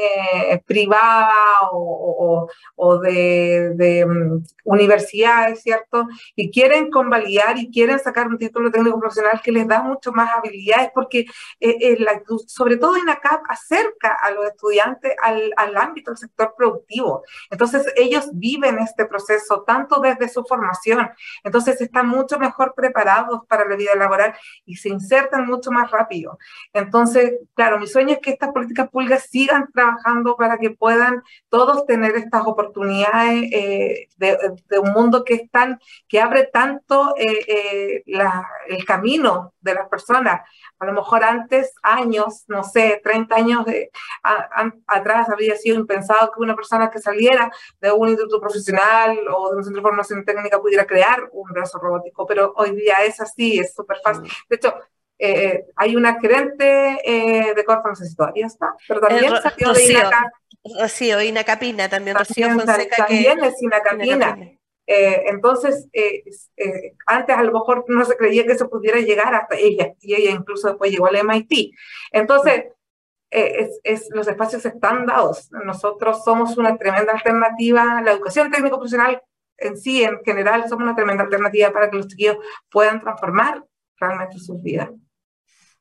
privadas 0.67 1.33
o, 1.73 2.99
de, 2.99 4.05
mm, 4.07 4.45
universidades, 4.65 5.63
¿cierto? 5.63 6.07
Y 6.37 6.51
quieren 6.51 6.91
convalidar 6.91 7.57
y 7.57 7.71
quieren 7.71 7.99
sacar 7.99 8.29
un 8.29 8.37
título 8.37 8.71
técnico 8.71 9.01
profesional 9.01 9.41
que 9.43 9.53
les 9.53 9.67
da 9.67 9.83
mucho 9.83 10.13
más 10.13 10.31
habilidades 10.37 10.91
porque 10.95 11.21
eh, 11.61 11.77
eh, 11.81 12.07
sobre 12.47 12.77
todo 12.77 12.99
INACAP 12.99 13.43
acerca 13.49 14.17
a 14.23 14.31
los 14.33 14.47
estudiantes 14.47 15.15
al, 15.23 15.53
al 15.57 15.77
ámbito 15.77 16.11
del 16.11 16.19
sector 16.19 16.55
productivo. 16.57 17.23
Entonces 17.51 17.91
ellos 17.97 18.29
viven 18.35 18.79
este 18.81 19.07
proceso 19.07 19.63
tanto 19.67 20.01
desde 20.01 20.29
su 20.29 20.45
formación, 20.45 21.09
entonces 21.43 21.81
están 21.81 22.07
mucho 22.07 22.39
mejor 22.39 22.75
preparados 22.77 23.41
para 23.49 23.67
la 23.67 23.77
vida 23.77 23.95
laboral 23.95 24.35
y 24.67 24.77
se 24.77 24.91
insertan 24.91 25.47
mucho 25.47 25.71
más 25.71 25.91
rápido. 25.91 26.39
Entonces, 26.75 27.35
claro, 27.55 27.79
mi 27.79 27.87
sueño 27.87 28.15
es 28.15 28.19
que 28.19 28.31
estas 28.31 28.53
políticas 28.53 28.90
públicas 28.91 29.29
sigan 29.31 29.71
trabajando 29.73 30.37
para 30.37 30.59
que 30.59 30.71
puedan 30.71 31.23
todos 31.49 31.87
tener 31.87 32.17
estas 32.17 32.47
oportunidades 32.47 33.45
eh, 33.53 34.09
de, 34.17 34.39
un 34.79 34.93
mundo 34.93 35.25
que 35.25 35.35
es 35.35 35.51
tan, 35.51 35.79
que 36.09 36.21
abre 36.21 36.45
tanto 36.53 37.15
eh, 37.17 37.39
eh, 37.47 38.05
el 38.69 38.85
camino 38.85 39.55
de 39.61 39.75
las 39.75 39.89
personas. 39.89 40.41
A 40.79 40.87
lo 40.87 40.93
mejor 40.93 41.25
antes, 41.25 41.73
años, 41.83 42.45
no 42.49 42.65
sé, 42.65 43.01
30 43.03 43.35
años 43.35 43.65
de, 43.67 43.91
atrás 44.87 45.29
habría 45.29 45.57
sido 45.57 45.77
impensado 45.77 46.33
que 46.33 46.43
una 46.43 46.57
persona 46.57 46.91
que 46.91 46.99
saliera 46.99 47.51
de 47.81 47.93
un 47.93 48.09
instituto 48.09 48.41
profesional 48.41 49.19
o 49.35 49.51
de 49.51 49.57
un 49.57 49.65
centro 49.65 49.83
de 49.83 49.89
formación 49.89 50.25
técnica 50.25 50.61
pudiera 50.61 50.87
crear 50.87 51.29
un 51.33 51.51
brazo 51.51 51.79
robótico, 51.79 52.27
pero 52.27 52.53
hoy 52.57 52.75
día 52.75 52.97
es 53.05 53.21
así, 53.21 53.59
es 53.59 53.75
súper 53.75 53.99
fácil. 54.03 54.31
De 54.49 54.57
hecho, 54.57 54.75
eh, 55.21 55.67
hay 55.77 55.97
una 55.97 56.19
gerente 56.19 56.99
eh, 57.05 57.55
de 57.55 57.65
Corfo, 57.65 57.89
no 57.89 57.95
sé 57.95 58.07
si 58.07 58.17
todavía 58.17 58.47
está, 58.47 58.75
pero 58.89 59.01
también 59.01 59.33
salió 59.43 59.73
de 59.75 59.85
INACAP. 59.85 60.33
Rocío, 60.81 61.23
Inacapina 61.23 61.89
también, 61.89 62.17
Rocío 62.17 62.49
Fonseca. 62.51 63.07
También 63.07 63.45
es 63.45 63.63
Inacapina. 63.63 64.39
Eh, 64.87 65.23
entonces, 65.27 65.89
antes 67.07 67.37
a 67.37 67.43
lo 67.43 67.53
mejor 67.53 67.85
no 67.89 68.05
se 68.05 68.17
creía 68.17 68.45
que 68.45 68.53
eso 68.53 68.69
pudiera 68.69 68.99
llegar 68.99 69.35
hasta 69.35 69.57
ella, 69.57 69.93
y 70.01 70.15
ella 70.15 70.31
incluso 70.31 70.69
después 70.69 70.91
llegó 70.91 71.07
al 71.07 71.17
MIT. 71.17 71.75
Entonces, 72.13 72.65
es, 73.31 73.79
es, 73.85 74.09
los 74.11 74.27
espacios 74.27 74.65
están 74.65 75.07
dados. 75.07 75.51
Nosotros 75.53 76.25
somos 76.25 76.57
una 76.57 76.77
tremenda 76.79 77.13
alternativa. 77.13 78.01
La 78.03 78.13
educación 78.13 78.51
técnico-profesional 78.51 79.23
en 79.59 79.77
sí, 79.77 80.03
en 80.03 80.25
general, 80.25 80.67
somos 80.69 80.85
una 80.85 80.97
tremenda 80.97 81.25
alternativa 81.25 81.71
para 81.71 81.91
que 81.91 81.99
los 81.99 82.09
chiquillos 82.09 82.39
puedan 82.71 83.01
transformar 83.01 83.63
realmente 84.01 84.39
sus 84.39 84.61
vidas. 84.63 84.91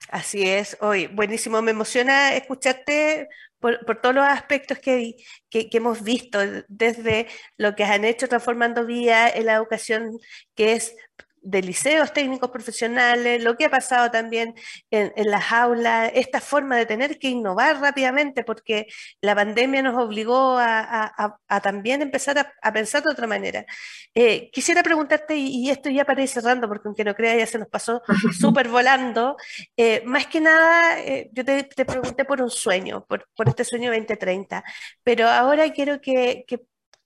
Así 0.08 0.48
es, 0.48 0.78
hoy 0.82 1.08
buenísimo, 1.08 1.62
me 1.62 1.72
emociona 1.72 2.34
escucharte 2.34 3.28
por, 3.60 3.78
todos 4.02 4.16
los 4.16 4.26
aspectos 4.26 4.80
que, 4.80 5.16
que, 5.50 5.70
hemos 5.74 6.04
visto, 6.04 6.40
desde 6.68 7.28
lo 7.58 7.76
que 7.76 7.84
han 7.84 8.06
hecho 8.06 8.28
transformando 8.28 8.86
vía 8.86 9.30
en 9.30 9.46
la 9.46 9.56
educación, 9.56 10.18
que 10.56 10.74
es 10.74 10.96
de 11.42 11.62
liceos 11.62 12.14
técnicos 12.14 12.50
profesionales, 12.52 13.44
lo 13.44 13.56
que 13.58 13.66
ha 13.66 13.70
pasado 13.70 14.12
también 14.12 14.56
en, 14.92 15.12
las 15.30 15.52
aulas, 15.52 16.12
esta 16.14 16.42
forma 16.42 16.78
de 16.78 16.86
tener 16.86 17.20
que 17.20 17.30
innovar 17.30 17.80
rápidamente 17.80 18.44
porque 18.44 18.88
la 19.22 19.36
pandemia 19.36 19.82
nos 19.82 20.02
obligó 20.02 20.58
a, 20.60 21.40
también 21.62 22.02
empezar 22.02 22.54
a, 22.62 22.74
pensar 22.74 23.04
de 23.04 23.12
otra 23.12 23.28
manera. 23.28 23.66
Eh, 24.14 24.50
quisiera 24.52 24.84
preguntarte, 24.84 25.36
y, 25.36 25.70
esto 25.70 25.90
ya 25.90 26.06
para 26.06 26.22
ir 26.22 26.28
cerrando, 26.28 26.68
porque 26.68 26.88
aunque 26.88 27.04
no 27.04 27.16
crea 27.16 27.36
ya 27.38 27.46
se 27.46 27.60
nos 27.60 27.68
pasó 27.68 28.02
súper 28.40 28.70
volando, 28.70 29.38
eh, 29.78 30.02
más 30.06 30.28
que 30.28 30.42
nada, 30.42 31.00
eh, 31.00 31.30
yo 31.34 31.46
te, 31.46 31.64
pregunté 31.86 32.26
por 32.26 32.42
un 32.42 32.50
sueño, 32.50 33.06
por, 33.08 33.26
este 33.48 33.64
sueño 33.64 33.92
2030, 33.92 34.64
pero 35.04 35.28
ahora 35.28 35.72
quiero 35.72 36.02
que, 36.02 36.44
que 36.48 36.60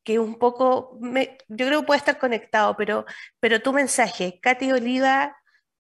que 0.04 0.20
un 0.20 0.36
poco, 0.38 0.98
yo 1.48 1.68
creo 1.68 1.82
que 1.82 1.88
puede 1.88 2.00
estar 2.00 2.18
conectado, 2.18 2.76
pero, 2.78 3.06
pero 3.40 3.62
tu 3.62 3.74
mensaje, 3.74 4.40
Katy 4.42 4.72
Oliva, 4.72 5.36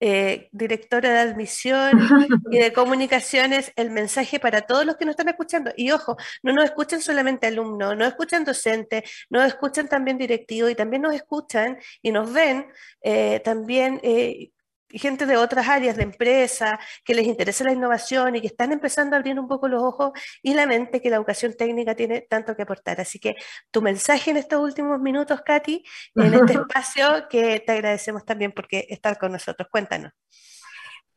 eh, 0.06 0.50
directora 0.52 1.14
de 1.14 1.20
admisión 1.20 1.92
y 2.52 2.60
de 2.60 2.74
comunicaciones, 2.74 3.72
el 3.78 3.90
mensaje 3.90 4.38
para 4.38 4.64
todos 4.64 4.86
los 4.86 4.98
que 4.98 5.06
nos 5.06 5.14
están 5.14 5.30
escuchando. 5.30 5.72
Y 5.78 5.92
ojo, 5.92 6.18
no 6.42 6.52
nos 6.52 6.66
escuchan 6.66 7.02
solamente 7.02 7.48
alumnos, 7.48 7.96
nos 7.96 8.10
escuchan 8.10 8.44
docentes, 8.44 9.04
nos 9.30 9.46
escuchan 9.48 9.88
también 9.88 10.18
directivos 10.18 10.72
y 10.72 10.76
también 10.76 11.04
nos 11.04 11.16
escuchan 11.16 11.78
y 12.02 12.12
nos 12.12 12.34
ven 12.34 12.68
eh, 13.02 13.40
también 13.46 14.02
eh, 14.04 14.52
gente 14.94 15.26
de 15.26 15.38
otras 15.38 15.68
áreas 15.68 15.96
de 15.96 16.04
empresa 16.04 16.80
que 17.04 17.14
les 17.14 17.26
interesa 17.26 17.64
la 17.64 17.72
innovación 17.72 18.36
y 18.36 18.42
que 18.42 18.48
están 18.48 18.72
empezando 18.72 19.16
a 19.16 19.20
abrir 19.20 19.40
un 19.40 19.48
poco 19.48 19.68
los 19.68 19.82
ojos 19.82 20.12
y 20.42 20.54
la 20.54 20.66
mente 20.66 21.02
que 21.02 21.10
la 21.10 21.18
educación 21.18 21.54
técnica 21.58 21.96
tiene 21.96 22.22
tanto 22.22 22.56
que 22.56 22.64
aportar. 22.64 23.02
Así 23.02 23.20
que 23.20 23.36
tu 23.72 23.82
mensaje 23.82 24.32
en 24.32 24.38
estos 24.38 24.60
últimos 24.62 25.00
minutos, 25.00 25.42
Katy, 25.42 25.84
en 26.16 26.34
este 26.34 26.54
espacio 26.54 27.28
que 27.30 27.60
te 27.60 27.72
agradecemos 27.72 28.26
también 28.26 28.52
porque 28.52 28.86
estar 28.90 29.18
con 29.18 29.32
nosotros. 29.32 29.68
Cuéntanos. 29.72 30.12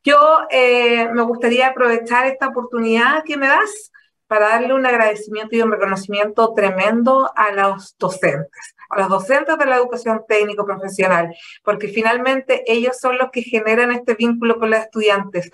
Yo 0.02 0.46
eh, 0.50 1.08
me 1.08 1.22
gustaría 1.22 1.66
aprovechar 1.68 2.26
esta 2.26 2.46
oportunidad 2.46 3.24
que 3.24 3.36
me 3.36 3.48
das 3.48 3.90
para 4.26 4.48
darle 4.48 4.74
un 4.74 4.86
agradecimiento 4.86 5.56
y 5.56 5.62
un 5.62 5.72
reconocimiento 5.72 6.52
tremendo 6.54 7.30
a 7.34 7.52
los 7.52 7.96
docentes 7.98 8.76
a 8.88 9.00
los 9.00 9.08
docentes 9.08 9.58
de 9.58 9.66
la 9.66 9.76
educación 9.76 10.22
técnico 10.28 10.64
profesional, 10.64 11.34
porque 11.64 11.88
finalmente 11.88 12.64
ellos 12.66 12.98
son 12.98 13.18
los 13.18 13.30
que 13.30 13.42
generan 13.42 13.92
este 13.92 14.14
vínculo 14.14 14.58
con 14.58 14.70
los 14.70 14.80
estudiantes. 14.80 15.50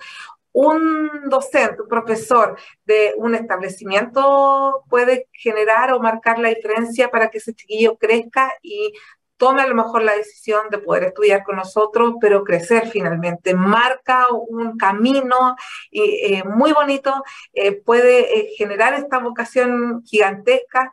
Un 0.51 1.29
docente, 1.29 1.81
un 1.81 1.87
profesor 1.87 2.57
de 2.85 3.15
un 3.17 3.33
establecimiento 3.33 4.83
puede 4.87 5.27
generar 5.31 5.91
o 5.93 5.99
marcar 5.99 6.37
la 6.37 6.49
diferencia 6.49 7.09
para 7.09 7.29
que 7.29 7.39
ese 7.39 7.55
chiquillo 7.55 7.97
crezca 7.97 8.53
y 8.61 8.93
tome 9.37 9.61
a 9.61 9.67
lo 9.67 9.75
mejor 9.75 10.03
la 10.03 10.15
decisión 10.15 10.69
de 10.69 10.77
poder 10.77 11.03
estudiar 11.03 11.43
con 11.43 11.55
nosotros, 11.55 12.15
pero 12.21 12.43
crecer 12.43 12.89
finalmente. 12.89 13.53
Marca 13.53 14.27
un 14.31 14.77
camino 14.77 15.55
eh, 15.91 16.43
muy 16.45 16.71
bonito, 16.73 17.23
eh, 17.53 17.73
puede 17.73 18.39
eh, 18.39 18.49
generar 18.57 18.93
esta 18.93 19.19
vocación 19.19 20.03
gigantesca 20.05 20.91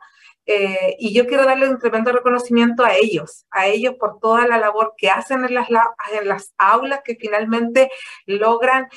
y 0.97 1.13
yo 1.13 1.27
quiero 1.27 1.45
darle 1.45 1.69
un 1.69 1.79
tremendo 1.79 2.11
reconocimiento 2.11 2.83
a 2.83 2.93
ellos, 2.95 3.45
a 3.51 3.67
ellos 3.67 3.95
por 3.97 4.19
toda 4.19 4.45
la 4.47 4.57
labor 4.57 4.95
que 4.97 5.09
hacen 5.09 5.45
en 5.45 5.53
las, 5.53 5.69
en 5.69 6.27
las 6.27 6.53
aulas, 6.57 7.01
que 7.05 7.15
finalmente 7.15 7.89
logran 8.25 8.89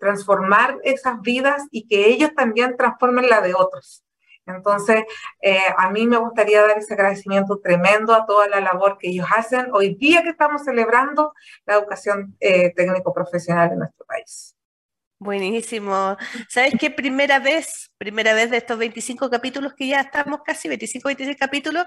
transformar 0.00 0.78
esas 0.82 1.20
vidas 1.20 1.64
y 1.70 1.88
que 1.88 2.06
ellos 2.06 2.30
también 2.34 2.78
transformen 2.78 3.28
la 3.28 3.42
de 3.42 3.54
otros. 3.54 4.04
Entonces, 4.46 5.04
eh, 5.40 5.58
a 5.76 5.90
mí 5.90 6.06
me 6.06 6.18
gustaría 6.18 6.60
dar 6.60 6.78
ese 6.78 6.94
agradecimiento 6.94 7.60
tremendo 7.60 8.14
a 8.14 8.26
toda 8.26 8.48
la 8.48 8.60
labor 8.60 8.98
que 8.98 9.08
ellos 9.08 9.26
hacen 9.34 9.68
hoy 9.72 9.94
día 9.94 10.22
que 10.22 10.30
estamos 10.30 10.64
celebrando 10.64 11.32
la 11.66 11.74
educación 11.74 12.36
técnico-profesional 12.38 13.72
en 13.72 13.78
nuestro 13.78 14.04
país. 14.06 14.54
Buenísimo. 15.18 16.18
¿Sabes 16.48 16.74
qué? 16.78 16.90
Primera 16.90 17.38
vez, 17.38 17.90
primera 17.96 18.34
vez 18.34 18.50
de 18.50 18.58
estos 18.58 18.76
25 18.76 19.30
capítulos 19.30 19.72
que 19.72 19.88
ya 19.88 20.00
estamos 20.00 20.40
casi, 20.44 20.68
25, 20.68 21.08
26 21.08 21.36
capítulos, 21.38 21.86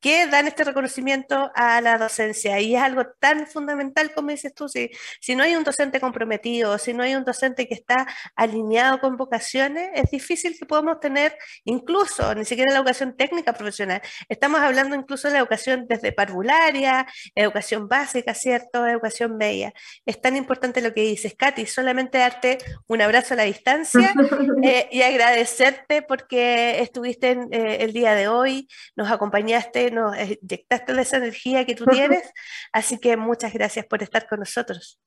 que 0.00 0.26
dan 0.26 0.46
este 0.46 0.64
reconocimiento 0.64 1.50
a 1.54 1.80
la 1.80 1.98
docencia. 1.98 2.60
Y 2.60 2.76
es 2.76 2.82
algo 2.82 3.04
tan 3.18 3.46
fundamental, 3.46 4.12
como 4.14 4.30
dices 4.30 4.54
tú, 4.54 4.68
si, 4.68 4.90
si 5.20 5.34
no 5.34 5.42
hay 5.42 5.56
un 5.56 5.64
docente 5.64 6.00
comprometido, 6.00 6.78
si 6.78 6.94
no 6.94 7.02
hay 7.02 7.14
un 7.14 7.24
docente 7.24 7.66
que 7.66 7.74
está 7.74 8.06
alineado 8.36 9.00
con 9.00 9.16
vocaciones, 9.16 9.90
es 9.94 10.10
difícil 10.10 10.56
que 10.58 10.66
podamos 10.66 11.00
tener 11.00 11.36
incluso, 11.64 12.34
ni 12.34 12.44
siquiera 12.44 12.72
la 12.72 12.78
educación 12.78 13.16
técnica 13.16 13.52
profesional, 13.52 14.00
estamos 14.28 14.60
hablando 14.60 14.94
incluso 14.94 15.28
de 15.28 15.34
la 15.34 15.40
educación 15.40 15.86
desde 15.88 16.12
parvularia, 16.12 17.06
educación 17.34 17.88
básica, 17.88 18.34
¿cierto? 18.34 18.86
Educación 18.86 19.36
media. 19.36 19.72
Es 20.06 20.20
tan 20.20 20.36
importante 20.36 20.80
lo 20.80 20.94
que 20.94 21.02
dices, 21.02 21.34
Katy, 21.36 21.66
solamente 21.66 22.18
darte 22.18 22.58
un 22.86 23.02
abrazo 23.02 23.34
a 23.34 23.38
la 23.38 23.42
distancia 23.44 24.14
eh, 24.62 24.88
y 24.90 25.02
agradecerte 25.02 26.02
porque 26.02 26.80
estuviste 26.80 27.38
eh, 27.50 27.78
el 27.80 27.92
día 27.92 28.14
de 28.14 28.28
hoy, 28.28 28.68
nos 28.96 29.10
acompañaste 29.10 29.87
nos 29.90 30.16
inyectaste 30.16 30.92
de 30.92 31.02
esa 31.02 31.16
energía 31.18 31.64
que 31.64 31.74
tú 31.74 31.86
tienes. 31.86 32.32
Así 32.72 32.98
que 32.98 33.16
muchas 33.16 33.52
gracias 33.52 33.86
por 33.86 34.02
estar 34.02 34.26
con 34.26 34.40
nosotros. 34.40 35.00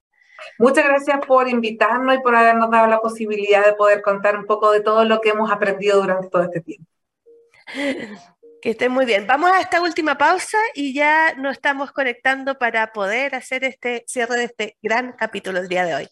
Muchas 0.58 0.86
gracias 0.86 1.20
por 1.26 1.48
invitarnos 1.48 2.16
y 2.16 2.20
por 2.20 2.36
habernos 2.36 2.70
dado 2.72 2.88
la 2.88 3.00
posibilidad 3.00 3.66
de 3.66 3.74
poder 3.74 4.02
contar 4.02 4.38
un 4.38 4.46
poco 4.46 4.72
de 4.72 4.82
todo 4.82 5.06
lo 5.06 5.22
que 5.22 5.30
hemos 5.30 5.52
aprendido 5.52 6.02
durante 6.02 6.30
todo 6.30 6.44
este 6.44 6.62
tiempo. 6.62 6.86
Que 8.62 8.72
estén 8.72 8.92
muy 8.92 9.06
bien. 9.06 9.26
Vamos 9.26 9.52
a 9.52 9.60
esta 9.60 9.82
última 9.82 10.18
pausa 10.18 10.58
y 10.76 10.94
ya 10.94 11.34
nos 11.36 11.54
estamos 11.54 11.92
conectando 11.92 12.58
para 12.58 12.92
poder 12.94 13.34
hacer 13.36 13.64
este 13.64 14.04
cierre 14.08 14.36
de 14.36 14.44
este 14.46 14.78
gran 14.82 15.14
capítulo 15.14 15.60
el 15.60 15.68
día 15.68 15.86
de 15.86 15.96
hoy. 15.96 16.08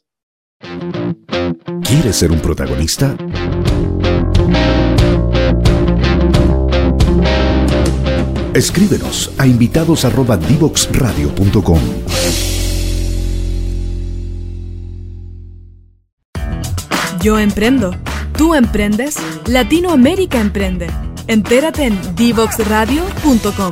¿Quieres 1.83 2.15
ser 2.15 2.31
un 2.31 2.41
protagonista? 2.41 3.15
Escríbenos 8.59 9.31
a 9.37 9.47
invitados@divoxradio.com. 9.47 11.79
Yo 17.21 17.39
emprendo. 17.39 17.95
¿Tú 18.37 18.55
emprendes? 18.55 19.15
Latinoamérica 19.47 20.41
emprende. 20.41 20.87
Entérate 21.27 21.85
en 21.85 21.97
divoxradio.com. 22.17 23.71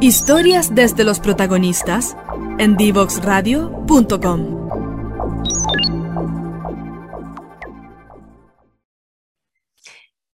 Historias 0.00 0.72
desde 0.72 1.02
los 1.02 1.18
protagonistas 1.18 2.16
en 2.58 2.76
divoxradio.com. 2.76 4.62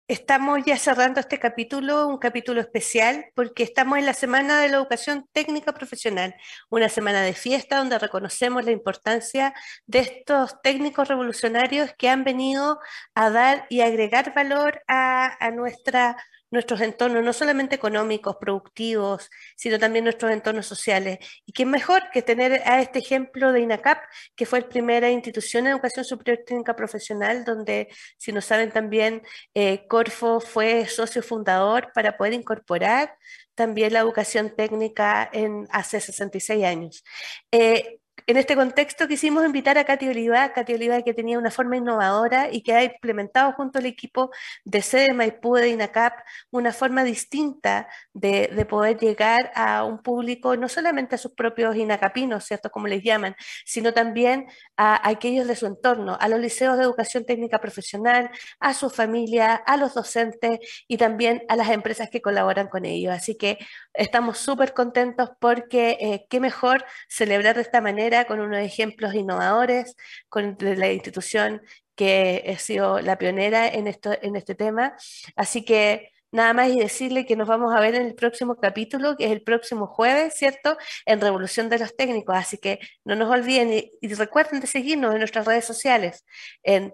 Estamos 0.09 0.61
ya 0.65 0.77
cerrando 0.77 1.19
este 1.19 1.41
capítulo, 1.41 2.07
un 2.07 2.19
capítulo 2.19 2.61
especial, 2.61 3.27
porque 3.35 3.65
estamos 3.65 3.99
en 3.99 4.07
la 4.07 4.15
Semana 4.15 4.61
de 4.61 4.69
la 4.69 4.77
Educación 4.77 5.29
Técnica 5.33 5.73
Profesional, 5.73 6.37
una 6.71 6.89
semana 6.89 7.23
de 7.23 7.33
fiesta 7.33 7.79
donde 7.79 7.99
reconocemos 7.99 8.65
la 8.65 8.71
importancia 8.71 9.53
de 9.87 9.99
estos 9.99 10.63
técnicos 10.63 11.09
revolucionarios 11.09 11.93
que 11.99 12.09
han 12.09 12.23
venido 12.23 12.79
a 13.17 13.31
dar 13.31 13.67
y 13.69 13.81
agregar 13.81 14.33
valor 14.33 14.81
a, 14.87 15.51
nuestra 15.53 16.17
nuestros 16.51 16.81
entornos, 16.81 17.25
no 17.25 17.33
solamente 17.33 17.77
económicos, 17.77 18.37
productivos, 18.37 19.31
sino 19.57 19.79
también 19.79 20.05
nuestros 20.05 20.31
entornos 20.33 20.67
sociales. 20.67 21.19
Y 21.45 21.53
qué 21.53 21.67
mejor 21.67 22.11
que 22.13 22.23
tener 22.23 22.63
a 22.65 22.81
este 22.81 23.01
ejemplo 23.01 23.53
de 23.53 23.61
INACAP, 23.61 23.99
que 24.35 24.47
fue 24.47 24.61
la 24.61 24.69
primera 24.69 25.11
institución 25.11 25.65
de 25.65 25.71
educación 25.71 26.05
superior 26.05 26.45
técnica 26.47 26.77
profesional, 26.77 27.45
donde, 27.45 27.89
si 28.17 28.33
no 28.33 28.41
saben 28.41 28.71
también, 28.71 29.23
eh, 29.55 29.87
Corfo 29.89 30.41
fue 30.41 30.87
socio 30.87 31.23
fundador 31.23 31.91
para 31.95 32.17
poder 32.17 32.33
incorporar 32.33 33.17
también 33.55 33.93
la 33.93 34.01
educación 34.01 34.55
técnica 34.55 35.29
en, 35.33 35.67
hace 35.71 36.01
66 36.01 36.65
años. 36.65 37.05
Eh, 37.51 38.01
en 38.27 38.37
este 38.37 38.57
contexto 38.57 39.07
quisimos 39.07 39.45
invitar 39.45 39.79
a 39.79 39.85
Katy 39.85 40.09
Oliva, 40.09 40.53
Katy 40.53 40.75
Oliva 40.75 41.03
que 41.03 41.15
tenía 41.15 41.39
una 41.39 41.51
forma 41.51 41.77
innovadora 41.77 42.49
y 42.51 42.63
que 42.63 42.73
ha 42.73 42.83
implementado 42.83 43.53
junto 43.53 43.79
al 43.79 43.87
equipo 43.87 44.31
de 44.65 44.83
sede 44.83 45.13
Maipú 45.13 45.55
de 45.57 45.69
INACAP 45.69 46.15
una 46.51 46.73
forma 46.73 47.05
distinta 47.05 47.89
de, 48.15 48.49
poder 48.69 48.99
llegar 48.99 49.53
a 49.55 49.85
un 49.85 50.03
público, 50.03 50.57
no 50.57 50.69
solamente 50.69 51.15
a 51.15 51.19
sus 51.19 51.33
propios 51.33 51.77
inacapinos, 51.77 52.45
¿cierto? 52.45 52.71
Como 52.71 52.89
les 52.89 53.03
llaman, 53.05 53.37
sino 53.65 53.93
también 53.93 54.47
a, 54.77 55.09
aquellos 55.09 55.47
de 55.47 55.55
su 55.55 55.67
entorno, 55.67 56.17
a 56.21 56.29
los 56.29 56.41
liceos 56.41 56.77
de 56.79 56.83
educación 56.85 57.25
técnica 57.25 57.61
profesional, 57.61 58.31
a 58.59 58.75
su 58.75 58.91
familia, 58.91 59.55
a 59.55 59.77
los 59.77 59.95
docentes 59.95 60.59
y 60.89 60.97
también 60.97 61.45
a 61.49 61.55
las 61.55 61.69
empresas 61.71 62.11
que 62.11 62.21
colaboran 62.23 62.69
con 62.69 62.85
ellos. 62.87 63.15
Así 63.15 63.37
que 63.37 63.59
estamos 63.95 64.39
súper 64.39 64.75
contentos 64.75 65.31
porque 65.39 65.97
eh, 66.01 66.27
qué 66.29 66.41
mejor 66.41 66.85
celebrar 67.09 67.55
de 67.55 67.63
esta 67.63 67.81
manera 67.81 68.06
con 68.27 68.41
unos 68.41 68.59
ejemplos 68.59 69.15
innovadores, 69.15 69.97
con 70.29 70.57
la 70.61 70.93
institución 70.93 71.63
que 71.95 72.45
ha 72.55 72.59
sido 72.59 73.01
la 73.01 73.19
pionera 73.19 73.69
en, 73.69 73.87
esto, 73.89 74.13
en 74.23 74.37
este 74.37 74.55
tema. 74.55 74.95
Así 75.35 75.65
que 75.65 76.13
nada 76.31 76.53
más 76.53 76.69
y 76.69 76.79
decirle 76.79 77.27
que 77.27 77.37
nos 77.37 77.49
vamos 77.49 77.75
a 77.75 77.81
ver 77.81 77.95
en 77.95 78.07
el 78.07 78.15
próximo 78.15 78.57
capítulo, 78.57 79.17
que 79.17 79.27
es 79.27 79.33
el 79.33 79.43
próximo 79.43 79.87
jueves, 79.87 80.35
¿cierto? 80.35 80.77
En 81.07 81.21
Revolución 81.21 81.69
de 81.69 81.79
los 81.79 81.97
Técnicos. 81.97 82.37
Así 82.37 82.59
que 82.59 82.79
no 83.05 83.17
nos 83.17 83.31
olviden 83.31 83.73
y, 83.73 83.91
y 84.01 84.15
recuerden 84.15 84.61
de 84.61 84.67
seguirnos 84.67 85.13
en 85.13 85.19
nuestras 85.19 85.47
redes 85.47 85.65
sociales, 85.65 86.25
en 86.63 86.93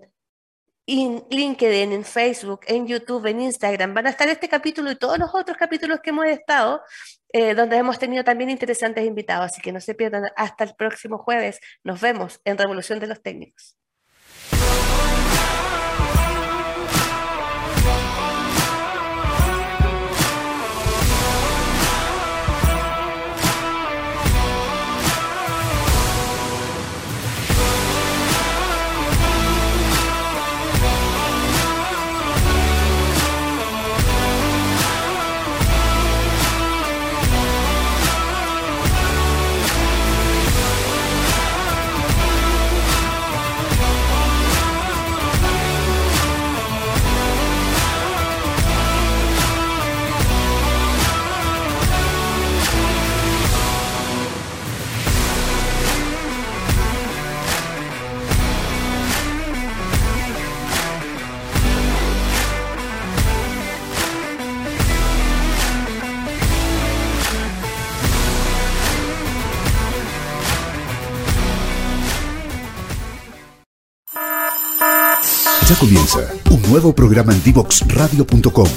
en 0.86 1.24
LinkedIn, 1.30 1.92
en 1.92 2.04
Facebook, 2.04 2.60
en 2.66 2.86
YouTube, 2.86 3.26
en 3.26 3.40
Instagram. 3.40 3.94
Van 3.94 4.06
a 4.06 4.10
estar 4.10 4.28
este 4.28 4.48
capítulo 4.48 4.90
y 4.90 4.96
todos 4.96 5.18
los 5.18 5.34
otros 5.34 5.56
capítulos 5.56 6.00
que 6.02 6.10
hemos 6.10 6.26
estado, 6.26 6.82
eh, 7.32 7.54
donde 7.54 7.76
hemos 7.76 7.98
tenido 7.98 8.24
también 8.24 8.50
interesantes 8.50 9.06
invitados. 9.06 9.46
Así 9.52 9.60
que 9.60 9.72
no 9.72 9.80
se 9.80 9.94
pierdan 9.94 10.24
hasta 10.36 10.64
el 10.64 10.74
próximo 10.74 11.18
jueves. 11.18 11.60
Nos 11.84 12.00
vemos 12.00 12.40
en 12.44 12.58
Revolución 12.58 12.98
de 13.00 13.06
los 13.06 13.22
Técnicos. 13.22 13.76
Ya 75.72 75.78
comienza 75.78 76.18
un 76.50 76.60
nuevo 76.68 76.94
programa 76.94 77.32
en 77.32 77.42
DivoxRadio.com 77.42 78.68